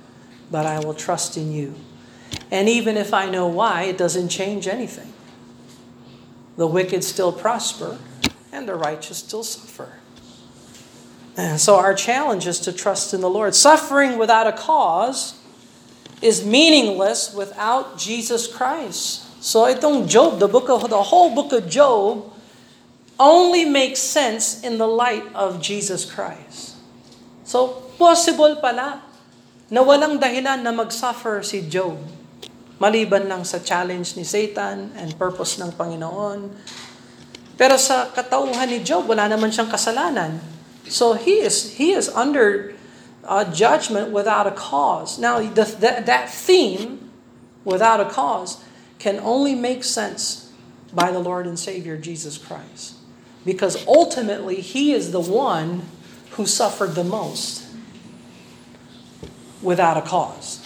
but 0.50 0.66
I 0.66 0.78
will 0.80 0.94
trust 0.94 1.37
in 1.37 1.52
you. 1.52 1.74
And 2.50 2.68
even 2.68 2.96
if 2.96 3.12
I 3.12 3.28
know 3.28 3.46
why, 3.46 3.85
it 3.85 3.98
doesn't 3.98 4.28
change 4.28 4.68
anything. 4.68 5.12
The 6.56 6.66
wicked 6.66 7.04
still 7.04 7.32
prosper, 7.32 7.98
and 8.52 8.68
the 8.68 8.74
righteous 8.74 9.18
still 9.18 9.42
suffer. 9.42 9.92
And 11.37 11.61
so 11.61 11.76
our 11.76 11.94
challenge 11.94 12.46
is 12.46 12.59
to 12.61 12.72
trust 12.72 13.12
in 13.12 13.20
the 13.20 13.28
Lord. 13.28 13.54
Suffering 13.54 14.16
without 14.16 14.46
a 14.46 14.52
cause 14.52 15.38
is 16.22 16.44
meaningless 16.44 17.35
without 17.35 17.98
Jesus 17.98 18.46
Christ. 18.46 19.22
So 19.44 19.66
itong 19.66 20.09
Job, 20.09 20.38
the 20.38 20.48
book 20.48 20.70
of 20.70 20.88
the 20.88 21.02
whole 21.02 21.35
book 21.35 21.52
of 21.52 21.68
Job 21.68 22.32
only 23.20 23.64
makes 23.64 24.00
sense 24.00 24.62
in 24.64 24.78
the 24.78 24.88
light 24.88 25.24
of 25.35 25.61
Jesus 25.61 26.04
Christ. 26.04 26.76
So 27.44 27.85
possible 27.98 28.56
pala 28.56 29.02
na 29.66 29.83
walang 29.83 30.22
dahilan 30.22 30.62
na 30.62 30.70
mag-suffer 30.70 31.42
si 31.42 31.66
Job. 31.66 31.98
Maliban 32.79 33.26
lang 33.26 33.42
sa 33.42 33.59
challenge 33.59 34.14
ni 34.14 34.22
Satan 34.22 34.92
and 34.94 35.16
purpose 35.16 35.59
ng 35.59 35.74
Panginoon. 35.74 36.52
Pero 37.57 37.81
sa 37.81 38.12
katauhan 38.12 38.68
ni 38.68 38.85
Job, 38.85 39.09
wala 39.09 39.26
naman 39.26 39.50
siyang 39.50 39.72
kasalanan. 39.72 40.38
So 40.87 41.18
he 41.18 41.42
is 41.42 41.74
he 41.81 41.96
is 41.96 42.07
under 42.12 42.76
uh, 43.26 43.42
judgment 43.50 44.14
without 44.14 44.46
a 44.46 44.55
cause. 44.55 45.18
Now, 45.18 45.42
the, 45.42 45.64
that, 45.83 46.07
that 46.07 46.31
theme, 46.31 47.11
without 47.64 47.98
a 47.98 48.07
cause, 48.07 48.62
can 49.02 49.18
only 49.18 49.59
make 49.59 49.83
sense 49.83 50.52
by 50.94 51.11
the 51.11 51.18
Lord 51.18 51.46
and 51.46 51.59
Savior 51.59 51.96
Jesus 51.98 52.38
Christ. 52.38 52.94
Because 53.42 53.83
ultimately, 53.87 54.62
He 54.62 54.92
is 54.92 55.11
the 55.11 55.20
one 55.20 55.83
who 56.38 56.46
suffered 56.46 56.94
the 56.94 57.05
most 57.05 57.65
without 59.62 59.97
a 59.97 60.03
cause, 60.03 60.61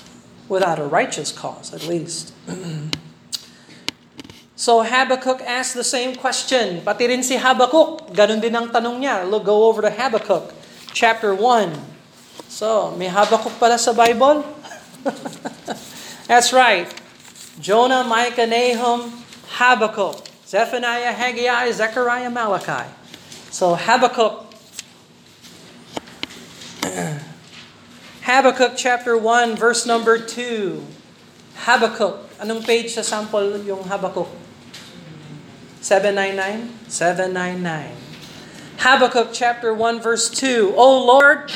without 0.48 0.78
a 0.78 0.84
righteous 0.84 1.32
cause, 1.32 1.74
at 1.74 1.86
least. 1.86 2.32
so 4.56 4.82
Habakkuk 4.82 5.40
asked 5.42 5.74
the 5.74 5.84
same 5.84 6.14
question. 6.16 6.82
Pati 6.82 7.06
rin 7.06 7.22
si 7.22 7.36
Habakkuk, 7.36 8.12
ganun 8.12 8.40
din 8.40 8.54
ang 8.54 8.68
tanong 8.68 8.98
niya. 9.00 9.28
Look, 9.28 9.44
go 9.46 9.68
over 9.68 9.82
to 9.82 9.90
Habakkuk, 9.90 10.52
chapter 10.92 11.34
1. 11.34 11.72
So, 12.50 12.90
may 12.98 13.06
Habakkuk 13.06 13.58
pala 13.62 13.78
sa 13.78 13.94
Bible? 13.94 14.42
That's 16.30 16.52
right. 16.52 16.90
Jonah, 17.62 18.02
Micah, 18.02 18.46
Nahum, 18.46 19.12
Habakkuk, 19.54 20.26
Zephaniah, 20.46 21.14
Haggai, 21.14 21.70
Zechariah, 21.70 22.30
Malachi. 22.30 22.90
So, 23.54 23.74
Habakkuk. 23.78 24.50
Habakkuk 28.20 28.76
chapter 28.76 29.16
1, 29.16 29.56
verse 29.56 29.86
number 29.86 30.18
2. 30.20 30.84
Habakkuk. 31.64 32.28
Anong 32.36 32.60
page 32.60 32.92
sa 32.92 33.00
sample 33.00 33.56
yung 33.64 33.88
Habakkuk? 33.88 34.28
799? 35.80 36.68
799. 36.84 37.96
Habakkuk 38.84 39.32
chapter 39.32 39.72
1, 39.72 40.04
verse 40.04 40.28
2. 40.28 40.76
O 40.76 41.00
Lord, 41.00 41.48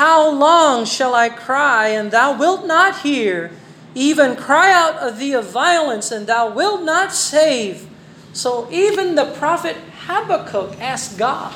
how 0.00 0.32
long 0.32 0.88
shall 0.88 1.12
I 1.14 1.28
cry, 1.28 1.92
and 1.92 2.08
thou 2.10 2.32
wilt 2.32 2.64
not 2.64 3.04
hear? 3.04 3.52
Even 3.92 4.36
cry 4.36 4.72
out 4.72 4.96
of 4.96 5.20
thee 5.20 5.36
of 5.36 5.52
violence, 5.52 6.08
and 6.08 6.26
thou 6.26 6.48
wilt 6.48 6.80
not 6.80 7.12
save. 7.12 7.92
So 8.32 8.68
even 8.72 9.16
the 9.16 9.28
prophet 9.36 9.76
Habakkuk 10.08 10.80
asked 10.80 11.20
God, 11.20 11.52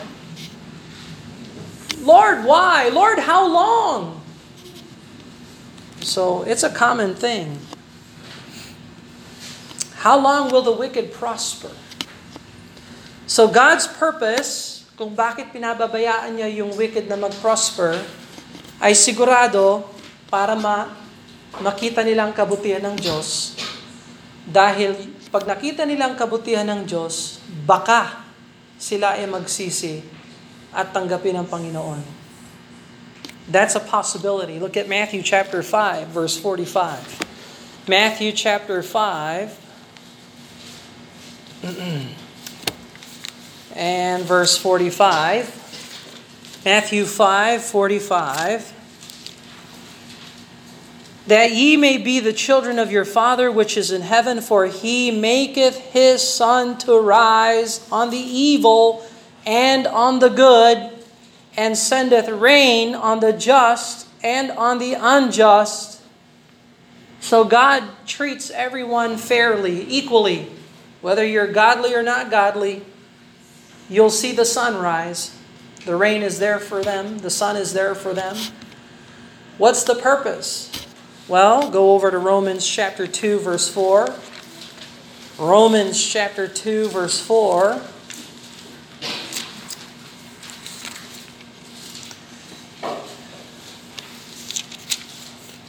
Lord, 2.00 2.44
why? 2.44 2.88
Lord, 2.92 3.20
how 3.20 3.48
long? 3.48 4.19
So 6.00 6.42
it's 6.48 6.64
a 6.64 6.72
common 6.72 7.14
thing. 7.14 7.60
How 10.00 10.16
long 10.16 10.48
will 10.48 10.64
the 10.64 10.72
wicked 10.72 11.12
prosper? 11.12 11.72
So 13.28 13.46
God's 13.46 13.84
purpose, 13.84 14.82
kung 14.96 15.12
bakit 15.12 15.52
pinababayaan 15.52 16.40
niya 16.40 16.48
yung 16.64 16.72
wicked 16.72 17.04
na 17.04 17.20
mag-prosper, 17.20 18.00
ay 18.80 18.96
sigurado 18.96 19.84
para 20.32 20.56
ma 20.56 20.88
makita 21.60 22.00
nilang 22.00 22.32
kabutihan 22.32 22.80
ng 22.80 22.96
Diyos. 22.96 23.58
Dahil 24.48 24.96
pag 25.28 25.44
nakita 25.44 25.84
nilang 25.84 26.16
kabutihan 26.16 26.64
ng 26.64 26.88
Diyos, 26.88 27.44
baka 27.68 28.24
sila 28.80 29.20
ay 29.20 29.28
magsisi 29.28 30.00
at 30.72 30.90
tanggapin 30.96 31.36
ang 31.36 31.46
Panginoon. 31.46 32.19
That's 33.48 33.74
a 33.74 33.80
possibility. 33.80 34.58
Look 34.58 34.76
at 34.76 34.88
Matthew 34.88 35.22
chapter 35.22 35.62
5, 35.62 36.08
verse 36.08 36.38
45. 36.38 37.86
Matthew 37.88 38.32
chapter 38.32 38.82
5 38.82 39.66
and 43.74 44.24
verse 44.24 44.56
45. 44.56 46.60
Matthew 46.64 47.04
5 47.04 47.62
45. 47.62 48.76
That 51.26 51.52
ye 51.52 51.76
may 51.76 51.98
be 51.98 52.20
the 52.20 52.32
children 52.32 52.78
of 52.78 52.90
your 52.90 53.04
Father 53.04 53.50
which 53.50 53.76
is 53.76 53.92
in 53.92 54.02
heaven, 54.02 54.40
for 54.40 54.66
he 54.66 55.10
maketh 55.10 55.76
his 55.76 56.22
sun 56.22 56.78
to 56.78 56.98
rise 56.98 57.86
on 57.92 58.10
the 58.10 58.16
evil 58.16 59.04
and 59.46 59.86
on 59.86 60.18
the 60.18 60.28
good, 60.28 60.90
and 61.56 61.76
sendeth 61.76 62.28
rain 62.28 62.94
on 62.94 63.20
the 63.20 63.32
just 63.32 64.08
and 64.22 64.50
on 64.52 64.78
the 64.78 64.94
unjust. 64.94 66.02
So 67.20 67.44
God 67.44 67.84
treats 68.06 68.50
everyone 68.50 69.16
fairly, 69.16 69.86
equally. 69.88 70.50
Whether 71.00 71.24
you're 71.24 71.50
godly 71.50 71.94
or 71.94 72.02
not 72.02 72.30
godly, 72.30 72.82
you'll 73.88 74.10
see 74.10 74.32
the 74.32 74.44
sun 74.44 74.76
rise. 74.76 75.36
The 75.84 75.96
rain 75.96 76.22
is 76.22 76.38
there 76.38 76.58
for 76.58 76.82
them, 76.82 77.18
the 77.18 77.30
sun 77.30 77.56
is 77.56 77.72
there 77.72 77.94
for 77.94 78.12
them. 78.12 78.36
What's 79.56 79.84
the 79.84 79.94
purpose? 79.94 80.70
Well, 81.28 81.70
go 81.70 81.92
over 81.92 82.10
to 82.10 82.18
Romans 82.18 82.66
chapter 82.66 83.06
2, 83.06 83.38
verse 83.40 83.68
4. 83.68 84.08
Romans 85.38 86.02
chapter 86.04 86.48
2, 86.48 86.88
verse 86.88 87.20
4. 87.20 87.80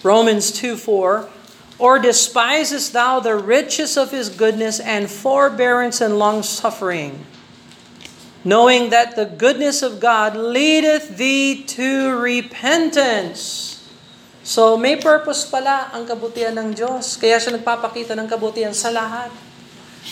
Romans 0.04 0.52
2 0.52 0.76
4. 0.78 1.30
Or 1.82 1.98
despisest 1.98 2.94
thou 2.94 3.20
the 3.20 3.34
riches 3.34 3.98
of 3.98 4.14
his 4.14 4.30
goodness 4.30 4.78
and 4.78 5.10
forbearance 5.10 5.98
and 5.98 6.22
long 6.22 6.46
suffering, 6.46 7.26
knowing 8.46 8.94
that 8.94 9.18
the 9.18 9.26
goodness 9.26 9.82
of 9.82 9.98
God 9.98 10.38
leadeth 10.38 11.18
thee 11.18 11.66
to 11.74 12.14
repentance? 12.14 13.82
So 14.46 14.78
may 14.78 14.98
purpose 14.98 15.46
pala 15.46 15.90
ang 15.90 16.06
kabutihan 16.06 16.54
ng 16.54 16.74
Diyos. 16.74 17.18
Kaya 17.18 17.42
siya 17.42 17.58
nagpapakita 17.58 18.14
ng 18.14 18.30
kabutihan 18.30 18.74
sa 18.74 18.94
lahat. 18.94 19.34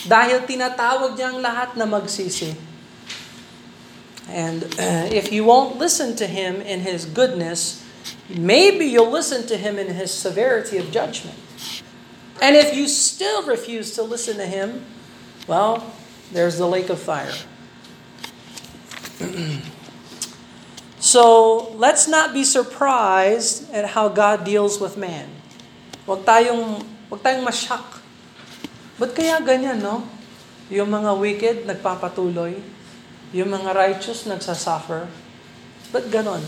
Dahil 0.06 0.46
tinatawag 0.46 1.18
niya 1.18 1.34
ang 1.34 1.42
lahat 1.42 1.74
na 1.78 1.86
magsisi. 1.90 2.54
And 4.30 4.66
uh, 4.78 5.10
if 5.10 5.34
you 5.34 5.46
won't 5.46 5.82
listen 5.82 6.14
to 6.18 6.30
Him 6.30 6.62
in 6.62 6.86
His 6.86 7.10
goodness, 7.10 7.79
maybe 8.30 8.86
you'll 8.86 9.10
listen 9.12 9.48
to 9.48 9.58
Him 9.58 9.78
in 9.78 9.94
His 9.94 10.14
severity 10.14 10.78
of 10.78 10.92
judgment. 10.92 11.38
And 12.42 12.56
if 12.56 12.76
you 12.76 12.88
still 12.88 13.44
refuse 13.44 13.96
to 13.96 14.04
listen 14.04 14.38
to 14.38 14.46
Him, 14.46 14.86
well, 15.48 15.92
there's 16.32 16.58
the 16.58 16.68
lake 16.68 16.90
of 16.90 17.00
fire. 17.00 17.34
so 21.00 21.72
let's 21.76 22.08
not 22.08 22.34
be 22.34 22.44
surprised 22.44 23.70
at 23.72 23.92
how 23.98 24.08
God 24.08 24.46
deals 24.46 24.80
with 24.80 24.96
man. 24.96 25.28
Huwag 26.08 26.24
tayong, 26.24 26.86
huwag 27.10 27.22
tayong 27.22 27.44
mashock 27.46 28.00
Ba't 29.00 29.16
kaya 29.16 29.40
ganyan, 29.40 29.80
no? 29.80 30.04
Yung 30.68 30.92
mga 30.92 31.16
wicked, 31.16 31.58
nagpapatuloy. 31.64 32.60
Yung 33.32 33.48
mga 33.48 33.72
righteous, 33.72 34.28
nagsasuffer. 34.28 35.08
But 35.96 36.12
ganon? 36.12 36.44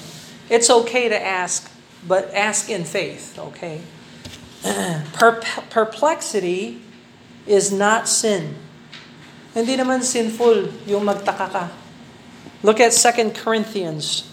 It's 0.51 0.69
okay 0.69 1.07
to 1.07 1.15
ask, 1.15 1.71
but 2.05 2.33
ask 2.35 2.69
in 2.69 2.83
faith, 2.83 3.39
okay? 3.39 3.79
perplexity 5.71 6.81
is 7.47 7.71
not 7.71 8.09
sin. 8.09 8.55
Hindi 9.55 9.79
naman 9.79 10.03
sinful 10.03 10.67
yung 10.83 11.07
magtaka 11.07 11.47
ka. 11.47 11.65
Look 12.67 12.83
at 12.83 12.91
2 12.91 13.31
Corinthians 13.31 14.27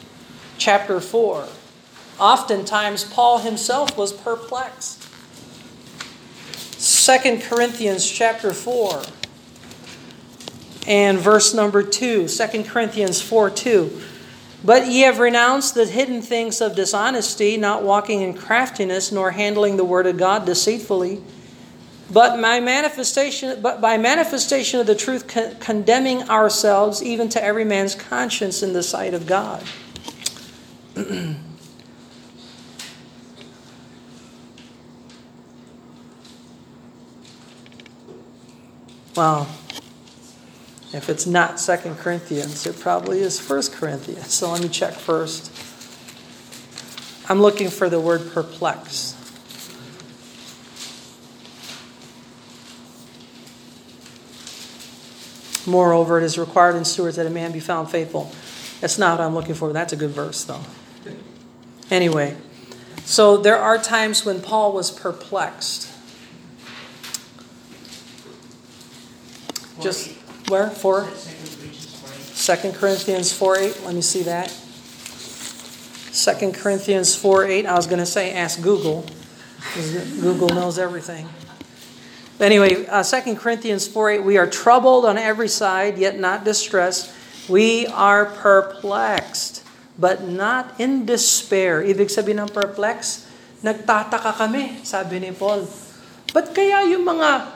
chapter 0.58 0.98
4. 0.98 1.46
Oftentimes, 2.18 3.04
Paul 3.04 3.38
himself 3.38 3.96
was 3.96 4.10
perplexed. 4.12 5.06
2 6.82 7.38
Corinthians 7.46 8.02
chapter 8.10 8.52
4 8.52 9.02
and 10.88 11.18
verse 11.18 11.54
number 11.54 11.82
2. 11.82 12.26
2 12.26 12.64
Corinthians 12.64 13.22
4 13.22 13.50
2. 13.50 14.02
But 14.64 14.88
ye 14.88 15.00
have 15.00 15.18
renounced 15.18 15.74
the 15.74 15.86
hidden 15.86 16.20
things 16.20 16.60
of 16.60 16.74
dishonesty, 16.74 17.56
not 17.56 17.82
walking 17.82 18.22
in 18.22 18.34
craftiness, 18.34 19.12
nor 19.12 19.30
handling 19.30 19.76
the 19.76 19.84
word 19.84 20.06
of 20.06 20.16
God 20.16 20.44
deceitfully, 20.44 21.22
but 22.10 22.38
my 22.38 22.58
manifestation, 22.58 23.60
but 23.60 23.80
by 23.80 23.98
manifestation 23.98 24.80
of 24.80 24.86
the 24.86 24.94
truth, 24.94 25.28
con- 25.28 25.56
condemning 25.60 26.28
ourselves 26.28 27.02
even 27.02 27.28
to 27.30 27.42
every 27.42 27.64
man's 27.64 27.94
conscience 27.94 28.62
in 28.62 28.72
the 28.72 28.82
sight 28.82 29.14
of 29.14 29.26
God. 29.26 29.62
Well, 39.18 39.48
if 40.92 41.08
it's 41.08 41.26
not 41.26 41.60
Second 41.60 41.96
Corinthians, 41.96 42.66
it 42.66 42.80
probably 42.80 43.20
is 43.20 43.38
First 43.38 43.72
Corinthians. 43.72 44.32
So 44.32 44.50
let 44.50 44.62
me 44.62 44.68
check 44.68 44.94
first. 44.94 45.52
I'm 47.28 47.42
looking 47.42 47.68
for 47.68 47.90
the 47.90 48.00
word 48.00 48.30
perplexed. 48.32 49.16
Moreover, 55.66 56.18
it 56.18 56.24
is 56.24 56.38
required 56.38 56.76
in 56.76 56.86
stewards 56.86 57.16
that 57.16 57.26
a 57.26 57.30
man 57.30 57.52
be 57.52 57.60
found 57.60 57.90
faithful. 57.90 58.32
That's 58.80 58.98
not 58.98 59.18
what 59.18 59.26
I'm 59.26 59.34
looking 59.34 59.54
for. 59.54 59.70
That's 59.74 59.92
a 59.92 59.96
good 59.96 60.10
verse, 60.10 60.44
though. 60.44 60.62
Anyway, 61.90 62.36
so 63.04 63.36
there 63.36 63.58
are 63.58 63.76
times 63.76 64.24
when 64.24 64.40
Paul 64.40 64.72
was 64.72 64.90
perplexed. 64.90 65.92
Just 69.80 70.17
where? 70.48 70.70
Four? 70.70 71.08
Second 72.32 72.74
Corinthians 72.74 73.32
4 73.32 73.58
8. 73.58 73.84
Let 73.84 73.94
me 73.94 74.00
see 74.00 74.22
that. 74.24 74.48
Second 76.10 76.54
Corinthians 76.54 77.14
4 77.14 77.44
8. 77.44 77.66
I 77.66 77.74
was 77.74 77.86
going 77.86 78.00
to 78.00 78.06
say 78.06 78.32
ask 78.32 78.60
Google. 78.62 79.04
Google 80.20 80.48
knows 80.48 80.78
everything. 80.78 81.28
Anyway, 82.40 82.86
uh, 82.86 83.02
2 83.02 83.34
Corinthians 83.36 83.86
4 83.86 84.22
8. 84.22 84.24
We 84.24 84.38
are 84.38 84.46
troubled 84.46 85.04
on 85.04 85.18
every 85.18 85.48
side, 85.48 85.98
yet 85.98 86.18
not 86.18 86.44
distressed. 86.44 87.12
We 87.48 87.86
are 87.88 88.26
perplexed, 88.26 89.64
but 89.98 90.22
not 90.22 90.78
in 90.78 91.04
despair. 91.04 91.82
Ibig 91.82 92.12
sabihin 92.12 92.44
ng 92.46 92.52
perplexed, 92.54 93.26
nagtataka 93.66 94.38
kami, 94.38 94.84
sabi 94.86 95.18
ni 95.18 95.34
Paul. 95.34 95.66
Ba't 96.30 96.54
kaya 96.54 96.86
yung 96.86 97.02
mga 97.02 97.50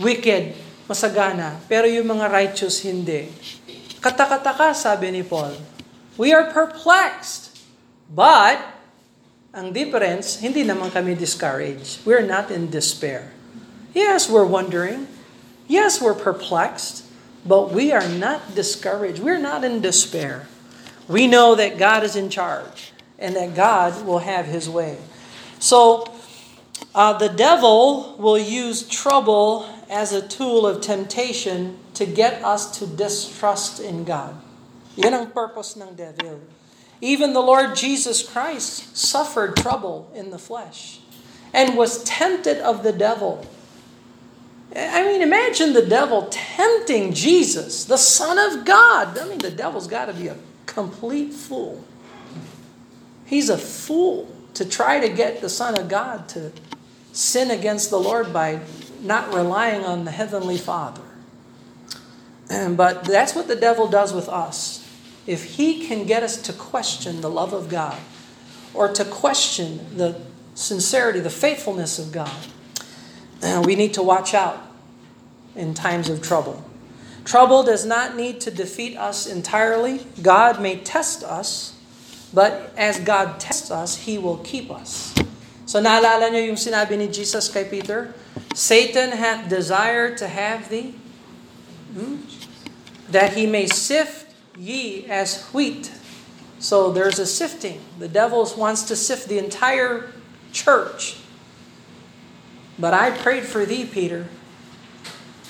wicked, 0.00 0.56
masagana, 0.86 1.58
pero 1.70 1.86
yung 1.86 2.08
mga 2.18 2.26
righteous 2.30 2.82
hindi. 2.82 3.30
Katakataka, 4.02 4.74
sabi 4.74 5.14
ni 5.14 5.22
Paul. 5.22 5.54
We 6.18 6.34
are 6.34 6.50
perplexed. 6.50 7.54
But, 8.12 8.60
ang 9.54 9.72
difference, 9.72 10.42
hindi 10.42 10.66
naman 10.66 10.92
kami 10.92 11.14
discouraged. 11.16 12.04
We're 12.04 12.26
not 12.26 12.50
in 12.50 12.68
despair. 12.68 13.32
Yes, 13.94 14.28
we're 14.28 14.48
wondering. 14.48 15.08
Yes, 15.68 16.00
we're 16.00 16.18
perplexed. 16.18 17.06
But 17.46 17.72
we 17.72 17.90
are 17.90 18.06
not 18.06 18.54
discouraged. 18.54 19.20
We're 19.22 19.40
not 19.40 19.64
in 19.64 19.80
despair. 19.80 20.46
We 21.08 21.26
know 21.26 21.54
that 21.54 21.78
God 21.78 22.04
is 22.04 22.14
in 22.14 22.30
charge 22.30 22.92
and 23.18 23.34
that 23.36 23.54
God 23.54 24.06
will 24.06 24.22
have 24.22 24.46
his 24.46 24.68
way. 24.68 24.98
So, 25.58 26.06
uh, 26.94 27.16
the 27.18 27.28
devil 27.28 28.16
will 28.18 28.38
use 28.38 28.86
trouble 28.86 29.66
as 29.92 30.10
a 30.12 30.26
tool 30.26 30.66
of 30.66 30.80
temptation 30.80 31.76
to 31.92 32.06
get 32.06 32.42
us 32.42 32.78
to 32.78 32.86
distrust 32.86 33.78
in 33.78 34.04
God. 34.04 34.34
Yan 34.96 35.12
ang 35.12 35.26
purpose 35.30 35.76
ng 35.76 35.92
devil. 35.92 36.40
Even 37.04 37.36
the 37.36 37.44
Lord 37.44 37.76
Jesus 37.76 38.24
Christ 38.24 38.96
suffered 38.96 39.54
trouble 39.54 40.08
in 40.16 40.30
the 40.30 40.40
flesh 40.40 41.00
and 41.52 41.76
was 41.76 42.02
tempted 42.04 42.56
of 42.64 42.82
the 42.82 42.92
devil. 42.92 43.44
I 44.74 45.04
mean, 45.04 45.20
imagine 45.20 45.74
the 45.74 45.84
devil 45.84 46.28
tempting 46.30 47.12
Jesus, 47.12 47.84
the 47.84 48.00
Son 48.00 48.40
of 48.40 48.64
God. 48.64 49.18
I 49.18 49.28
mean, 49.28 49.44
the 49.44 49.50
devil's 49.50 49.86
got 49.86 50.06
to 50.06 50.14
be 50.14 50.28
a 50.28 50.36
complete 50.64 51.34
fool. 51.34 51.84
He's 53.26 53.50
a 53.50 53.58
fool 53.58 54.32
to 54.54 54.64
try 54.64 55.00
to 55.00 55.08
get 55.12 55.42
the 55.42 55.52
Son 55.52 55.78
of 55.78 55.88
God 55.88 56.28
to 56.30 56.52
sin 57.12 57.50
against 57.50 57.90
the 57.90 58.00
Lord 58.00 58.32
by 58.32 58.60
not 59.02 59.34
relying 59.34 59.84
on 59.84 60.04
the 60.04 60.10
Heavenly 60.10 60.56
Father. 60.56 61.02
But 62.48 63.04
that's 63.04 63.34
what 63.34 63.48
the 63.48 63.56
devil 63.56 63.88
does 63.88 64.12
with 64.12 64.28
us. 64.28 64.88
If 65.26 65.56
he 65.56 65.86
can 65.86 66.06
get 66.06 66.22
us 66.22 66.40
to 66.42 66.52
question 66.52 67.20
the 67.20 67.30
love 67.30 67.52
of 67.52 67.68
God 67.68 67.98
or 68.74 68.88
to 68.92 69.04
question 69.04 69.96
the 69.96 70.20
sincerity, 70.54 71.20
the 71.20 71.30
faithfulness 71.30 71.98
of 71.98 72.12
God, 72.12 72.46
we 73.64 73.74
need 73.76 73.94
to 73.94 74.02
watch 74.02 74.34
out 74.34 74.60
in 75.54 75.74
times 75.74 76.08
of 76.08 76.22
trouble. 76.22 76.64
Trouble 77.24 77.62
does 77.62 77.86
not 77.86 78.16
need 78.16 78.40
to 78.40 78.50
defeat 78.50 78.96
us 78.96 79.26
entirely. 79.26 80.06
God 80.20 80.60
may 80.60 80.78
test 80.78 81.22
us, 81.22 81.78
but 82.34 82.72
as 82.76 82.98
God 82.98 83.38
tests 83.38 83.70
us, 83.70 83.96
He 83.96 84.18
will 84.18 84.38
keep 84.38 84.70
us. 84.70 85.14
So 85.72 85.80
naalala 85.80 86.28
niyo 86.28 86.52
yung 86.52 86.60
sinabi 86.60 87.00
ni 87.00 87.08
Jesus 87.08 87.48
kay 87.48 87.64
Peter? 87.64 88.12
Satan 88.52 89.16
hath 89.16 89.48
desired 89.48 90.20
to 90.20 90.28
have 90.28 90.68
thee, 90.68 90.92
hmm? 91.96 92.20
that 93.08 93.32
he 93.32 93.48
may 93.48 93.64
sift 93.64 94.28
ye 94.52 95.08
as 95.08 95.48
wheat. 95.56 95.88
So 96.60 96.92
there's 96.92 97.16
a 97.16 97.24
sifting. 97.24 97.80
The 97.96 98.04
devil 98.04 98.44
wants 98.52 98.84
to 98.92 98.94
sift 99.00 99.32
the 99.32 99.40
entire 99.40 100.12
church. 100.52 101.16
But 102.76 102.92
I 102.92 103.08
prayed 103.08 103.48
for 103.48 103.64
thee, 103.64 103.88
Peter. 103.88 104.28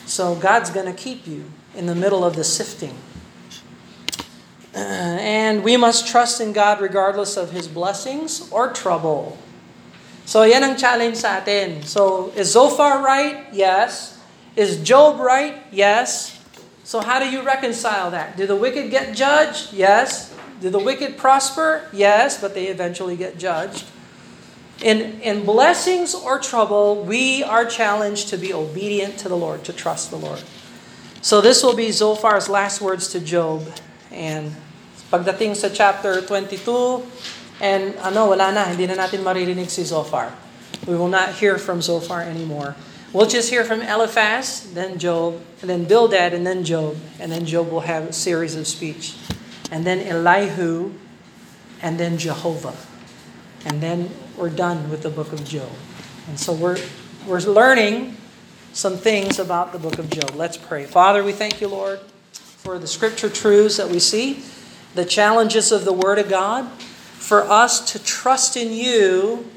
So 0.06 0.38
God's 0.38 0.70
going 0.70 0.86
to 0.86 0.94
keep 0.94 1.26
you 1.26 1.50
in 1.74 1.90
the 1.90 1.98
middle 1.98 2.22
of 2.22 2.38
the 2.38 2.46
sifting. 2.46 2.94
And 4.78 5.66
we 5.66 5.74
must 5.74 6.06
trust 6.06 6.38
in 6.38 6.54
God 6.54 6.78
regardless 6.78 7.34
of 7.34 7.50
His 7.50 7.66
blessings 7.66 8.46
or 8.54 8.70
trouble. 8.70 9.36
So 10.32 10.48
yan 10.48 10.64
ang 10.64 10.80
challenge 10.80 11.20
sa 11.20 11.44
atin. 11.44 11.84
So 11.84 12.32
is 12.32 12.56
Zophar 12.56 13.04
right? 13.04 13.52
Yes. 13.52 14.16
Is 14.56 14.80
Job 14.80 15.20
right? 15.20 15.60
Yes. 15.68 16.40
So 16.88 17.04
how 17.04 17.20
do 17.20 17.28
you 17.28 17.44
reconcile 17.44 18.08
that? 18.16 18.40
Do 18.40 18.48
the 18.48 18.56
wicked 18.56 18.88
get 18.88 19.12
judged? 19.12 19.76
Yes. 19.76 20.32
Do 20.64 20.72
the 20.72 20.80
wicked 20.80 21.20
prosper? 21.20 21.84
Yes, 21.92 22.40
but 22.40 22.56
they 22.56 22.72
eventually 22.72 23.12
get 23.12 23.36
judged. 23.36 23.84
In, 24.80 25.20
in 25.20 25.44
blessings 25.44 26.16
or 26.16 26.40
trouble, 26.40 27.04
we 27.04 27.44
are 27.44 27.68
challenged 27.68 28.32
to 28.32 28.40
be 28.40 28.56
obedient 28.56 29.20
to 29.20 29.28
the 29.28 29.36
Lord, 29.36 29.68
to 29.68 29.72
trust 29.76 30.08
the 30.08 30.16
Lord. 30.16 30.40
So 31.20 31.44
this 31.44 31.60
will 31.60 31.76
be 31.76 31.92
Zophar's 31.92 32.48
last 32.48 32.80
words 32.80 33.12
to 33.12 33.20
Job. 33.20 33.68
And 34.08 34.56
pagdating 35.12 35.60
sa 35.60 35.68
chapter 35.68 36.24
22, 36.24 37.04
and 37.62 37.94
ano, 38.02 38.28
wala 38.28 38.50
na, 38.50 38.66
hindi 38.66 38.90
na 38.90 38.98
natin 38.98 39.22
maririnig 39.22 39.70
si 39.70 39.86
Zophar. 39.86 40.34
We 40.84 40.98
will 40.98 41.08
not 41.08 41.38
hear 41.38 41.56
from 41.56 41.80
Zophar 41.80 42.26
anymore. 42.26 42.74
We'll 43.14 43.30
just 43.30 43.48
hear 43.48 43.62
from 43.62 43.80
Eliphaz, 43.80 44.72
then 44.74 44.98
Job, 44.98 45.38
and 45.60 45.70
then 45.70 45.84
Bildad, 45.84 46.34
and 46.34 46.42
then 46.42 46.64
Job, 46.64 46.98
and 47.20 47.30
then 47.30 47.46
Job 47.46 47.70
will 47.70 47.86
have 47.86 48.10
a 48.10 48.12
series 48.12 48.56
of 48.56 48.66
speech 48.66 49.14
and 49.72 49.86
then 49.86 50.00
Elihu, 50.06 50.92
and 51.80 51.98
then 51.98 52.18
Jehovah. 52.18 52.76
And 53.64 53.80
then 53.80 54.10
we're 54.36 54.50
done 54.50 54.90
with 54.90 55.02
the 55.02 55.08
book 55.08 55.32
of 55.32 55.44
Job. 55.46 55.70
And 56.28 56.38
so 56.38 56.52
we're, 56.52 56.76
we're 57.26 57.40
learning 57.40 58.18
some 58.74 58.98
things 58.98 59.38
about 59.38 59.72
the 59.72 59.78
book 59.78 59.98
of 59.98 60.10
Job. 60.10 60.34
Let's 60.34 60.58
pray. 60.58 60.84
Father, 60.84 61.24
we 61.24 61.32
thank 61.32 61.62
you, 61.62 61.68
Lord, 61.68 62.00
for 62.32 62.78
the 62.78 62.86
scripture 62.86 63.30
truths 63.30 63.78
that 63.78 63.88
we 63.88 63.98
see, 63.98 64.44
the 64.94 65.06
challenges 65.06 65.72
of 65.72 65.86
the 65.86 65.92
Word 65.92 66.18
of 66.18 66.28
God, 66.28 66.70
for 67.22 67.48
us 67.48 67.92
to 67.92 68.02
trust 68.02 68.56
in 68.56 68.72
you 68.72 69.48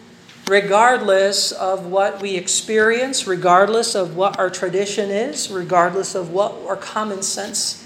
regardless 0.48 1.52
of 1.52 1.88
what 1.88 2.22
we 2.22 2.36
experience, 2.36 3.26
regardless 3.26 3.96
of 3.96 4.16
what 4.16 4.38
our 4.38 4.52
tradition 4.52 5.10
is, 5.10 5.50
regardless 5.50 6.14
of 6.14 6.30
what 6.30 6.54
our 6.68 6.76
common 6.76 7.24
sense 7.24 7.84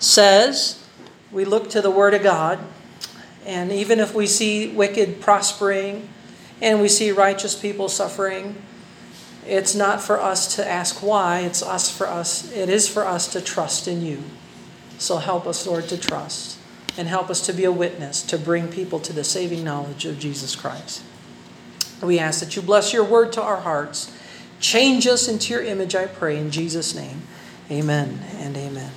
says 0.00 0.84
we 1.30 1.44
look 1.44 1.70
to 1.70 1.80
the 1.80 1.90
Word 1.90 2.14
of 2.14 2.24
God, 2.24 2.58
and 3.46 3.70
even 3.70 4.00
if 4.00 4.12
we 4.12 4.26
see 4.26 4.66
wicked 4.66 5.20
prospering 5.20 6.08
and 6.60 6.80
we 6.80 6.88
see 6.88 7.12
righteous 7.12 7.54
people 7.54 7.88
suffering, 7.88 8.60
it's 9.46 9.74
not 9.74 10.00
for 10.00 10.20
us 10.20 10.56
to 10.56 10.68
ask 10.68 11.00
why, 11.00 11.40
it's 11.40 11.62
us 11.62 11.96
for 11.96 12.08
us 12.08 12.50
it 12.50 12.68
is 12.68 12.88
for 12.88 13.06
us 13.06 13.28
to 13.32 13.40
trust 13.40 13.86
in 13.86 14.04
you. 14.04 14.24
So 14.98 15.18
help 15.18 15.46
us, 15.46 15.64
Lord, 15.64 15.88
to 15.90 15.96
trust 15.96 16.58
and 16.96 17.08
help 17.08 17.30
us 17.30 17.44
to 17.46 17.52
be 17.52 17.64
a 17.64 17.72
witness 17.72 18.22
to 18.22 18.38
bring 18.38 18.68
people 18.68 19.00
to 19.00 19.12
the 19.12 19.24
saving 19.24 19.64
knowledge 19.64 20.04
of 20.04 20.18
Jesus 20.18 20.54
Christ. 20.54 21.02
We 22.02 22.18
ask 22.18 22.40
that 22.40 22.56
you 22.56 22.62
bless 22.62 22.92
your 22.92 23.04
word 23.04 23.32
to 23.34 23.42
our 23.42 23.60
hearts. 23.60 24.16
Change 24.60 25.06
us 25.06 25.28
into 25.28 25.52
your 25.52 25.62
image, 25.62 25.94
I 25.94 26.06
pray, 26.06 26.38
in 26.38 26.50
Jesus' 26.50 26.94
name. 26.94 27.22
Amen 27.70 28.20
and 28.38 28.56
amen. 28.56 28.90